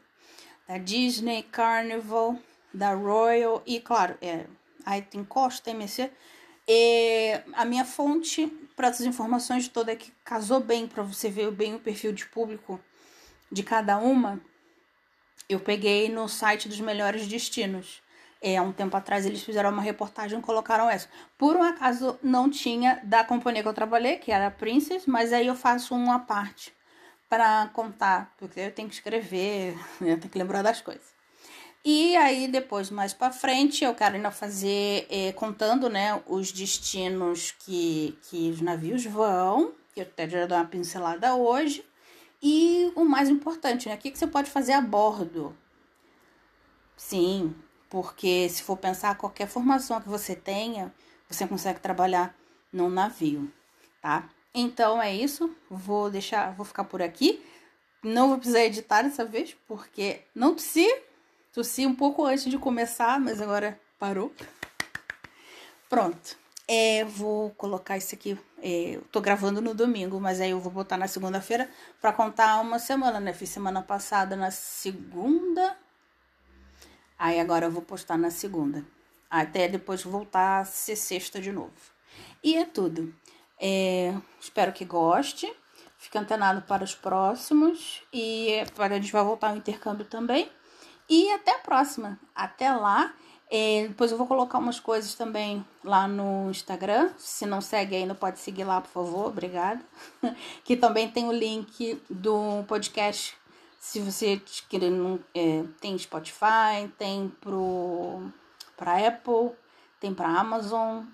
da 0.69 0.77
Disney 0.77 1.43
Carnival, 1.45 2.39
da 2.73 2.93
Royal 2.93 3.63
e 3.67 3.81
claro, 3.81 4.19
é, 4.21 4.45
aí 4.85 5.01
tem 5.01 5.25
Costa, 5.25 5.71
MSC. 5.71 6.11
É, 6.69 7.43
a 7.55 7.65
minha 7.65 7.87
fonte 7.87 8.47
para 8.77 8.89
essas 8.89 9.07
informações 9.07 9.67
toda 9.67 9.93
é 9.93 9.97
que 9.97 10.13
casou 10.23 10.61
bem 10.61 10.87
para 10.87 11.03
você 11.03 11.31
ver 11.31 11.51
bem 11.51 11.75
o 11.75 11.81
perfil 11.81 12.13
de 12.13 12.27
público 12.27 12.79
de 13.51 13.63
cada 13.63 13.97
uma, 13.97 14.39
eu 15.49 15.59
peguei 15.59 16.11
no 16.11 16.29
site 16.29 16.69
dos 16.69 16.79
melhores 16.81 17.27
destinos. 17.27 18.03
É, 18.41 18.57
há 18.57 18.63
um 18.63 18.73
tempo 18.73 18.97
atrás 18.97 19.27
eles 19.27 19.43
fizeram 19.43 19.71
uma 19.71 19.83
reportagem 19.83 20.39
e 20.39 20.43
colocaram 20.43 20.89
essa. 20.89 21.09
Por 21.37 21.57
um 21.57 21.63
acaso 21.63 22.19
não 22.23 22.49
tinha 22.49 23.01
da 23.03 23.25
companhia 23.25 23.63
que 23.63 23.69
eu 23.69 23.75
trabalhei, 23.75 24.17
que 24.17 24.31
era 24.31 24.47
a 24.47 24.51
Princess, 24.51 25.07
mas 25.07 25.33
aí 25.33 25.47
eu 25.47 25.57
faço 25.57 25.95
uma 25.95 26.21
parte 26.21 26.73
para 27.29 27.69
contar, 27.73 28.35
porque 28.39 28.61
eu 28.61 28.73
tenho 28.73 28.89
que 28.89 28.95
escrever, 28.95 29.77
eu 30.01 30.19
tenho 30.19 30.31
que 30.31 30.39
lembrar 30.39 30.63
das 30.63 30.81
coisas. 30.81 31.19
E 31.85 32.17
aí 32.17 32.49
depois 32.49 32.91
mais 32.91 33.13
para 33.15 33.33
frente 33.33 33.85
eu 33.85 33.95
quero 33.95 34.17
ainda 34.17 34.31
fazer 34.31 35.07
é, 35.11 35.33
contando, 35.33 35.89
né, 35.89 36.21
os 36.27 36.53
destinos 36.53 37.53
que 37.53 38.19
que 38.29 38.51
os 38.51 38.61
navios 38.61 39.05
vão, 39.05 39.73
que 39.95 40.01
eu 40.01 40.05
até 40.05 40.29
já 40.29 40.47
dou 40.47 40.59
uma 40.59 40.65
pincelada 40.65 41.35
hoje. 41.35 41.85
E 42.43 42.93
o 42.95 43.05
mais 43.05 43.29
importante, 43.29 43.89
né? 43.89 43.97
O 43.97 43.99
que, 43.99 44.11
que 44.11 44.19
você 44.19 44.27
pode 44.27 44.51
fazer 44.51 44.73
a 44.73 44.81
bordo? 44.81 45.57
Sim, 46.97 47.55
porque 47.89 48.49
se 48.49 48.63
for 48.63 48.77
pensar 48.77 49.17
qualquer 49.17 49.49
formação 49.49 50.01
que 50.01 50.09
você 50.09 50.35
tenha, 50.35 50.93
você 51.29 51.47
consegue 51.47 51.81
trabalhar 51.81 52.35
num 52.73 52.89
navio, 52.89 53.51
tá? 54.01 54.29
Então 54.55 55.01
é 55.01 55.15
isso. 55.15 55.55
Vou 55.71 56.11
deixar, 56.11 56.53
vou 56.55 56.65
ficar 56.65 56.85
por 56.85 57.03
aqui. 57.03 57.43
Não 58.03 58.29
vou 58.29 58.39
precisar 58.39 58.65
editar 58.65 59.03
dessa 59.03 59.25
vez, 59.25 59.57
porque 59.67 60.23
não 60.35 60.55
tossi. 60.55 60.87
Tossi 61.53 61.87
um 61.87 61.95
pouco 61.95 62.25
antes 62.25 62.45
de 62.45 62.59
começar, 62.59 63.19
mas 63.21 63.41
agora 63.41 63.79
parou. 63.99 64.33
Pronto. 65.89 66.37
É, 66.67 67.03
vou 67.05 67.51
colocar 67.51 67.97
isso 67.97 68.15
aqui. 68.15 68.39
É, 68.63 69.01
tô 69.11 69.21
gravando 69.21 69.61
no 69.61 69.75
domingo, 69.75 70.21
mas 70.21 70.41
aí 70.41 70.51
eu 70.51 70.61
vou 70.61 70.71
botar 70.71 70.97
na 70.99 71.09
segunda-feira 71.09 71.69
para 72.01 72.13
contar 72.13 72.61
uma 72.61 72.79
semana, 72.79 73.19
né? 73.19 73.33
Fiz 73.33 73.49
semana 73.49 73.81
passada 73.81 74.37
na 74.37 74.51
segunda. 74.51 75.77
Aí 77.19 77.41
agora 77.41 77.67
eu 77.67 77.71
vou 77.71 77.83
postar 77.83 78.17
na 78.17 78.31
segunda. 78.31 78.85
Até 79.31 79.69
depois 79.69 80.03
voltar 80.03 80.61
a 80.61 80.65
ser 80.65 80.97
sexta 80.97 81.41
de 81.41 81.51
novo. 81.51 81.73
E 82.43 82.57
é 82.57 82.65
tudo. 82.65 83.13
É, 83.61 84.15
espero 84.41 84.73
que 84.73 84.85
goste. 84.85 85.53
Fique 85.99 86.17
antenado 86.17 86.63
para 86.63 86.85
os 86.85 86.95
próximos. 86.95 88.03
E 88.13 88.63
a 88.79 88.89
gente 88.95 89.13
vai 89.13 89.25
voltar 89.25 89.51
ao 89.51 89.57
intercâmbio 89.57 90.05
também. 90.05 90.51
E 91.09 91.31
até 91.33 91.57
a 91.57 91.59
próxima. 91.59 92.19
Até 92.35 92.71
lá. 92.71 93.13
É, 93.51 93.87
depois 93.89 94.13
eu 94.13 94.19
vou 94.19 94.27
colocar 94.27 94.59
umas 94.59 94.79
coisas 94.79 95.15
também 95.15 95.65
lá 95.83 96.07
no 96.07 96.51
Instagram. 96.51 97.11
Se 97.17 97.47
não 97.47 97.61
segue 97.61 97.97
ainda, 97.97 98.15
pode 98.15 98.39
seguir 98.39 98.65
lá, 98.65 98.81
por 98.81 98.91
favor. 98.91 99.27
Obrigada. 99.27 99.81
que 100.65 100.77
também 100.77 101.11
tem 101.11 101.27
o 101.27 101.33
link 101.33 102.01
do 102.11 102.63
podcast. 102.69 103.38
Se 103.79 104.01
você 104.01 104.43
querer, 104.69 104.93
é, 105.35 105.65
tem 105.81 105.97
Spotify, 105.97 106.89
tem 106.99 107.29
pro 107.41 108.31
para 108.77 109.07
Apple, 109.07 109.53
tem 110.01 110.15
para 110.15 110.29
Amazon. 110.29 111.05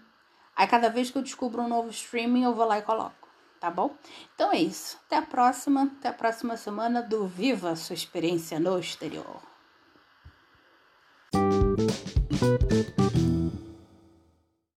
Aí 0.56 0.66
cada 0.66 0.88
vez 0.88 1.10
que 1.10 1.18
eu 1.18 1.22
descubro 1.22 1.62
um 1.62 1.68
novo 1.68 1.90
streaming, 1.90 2.44
eu 2.44 2.54
vou 2.54 2.66
lá 2.66 2.78
e 2.78 2.82
coloco, 2.82 3.28
tá 3.60 3.70
bom? 3.70 3.96
Então 4.34 4.52
é 4.52 4.58
isso. 4.58 4.98
Até 5.06 5.16
a 5.16 5.22
próxima, 5.22 5.84
até 5.98 6.08
a 6.08 6.12
próxima 6.12 6.56
semana 6.56 7.02
do 7.02 7.26
Viva 7.26 7.76
Sua 7.76 7.94
Experiência 7.94 8.60
no 8.60 8.78
Exterior. 8.78 9.53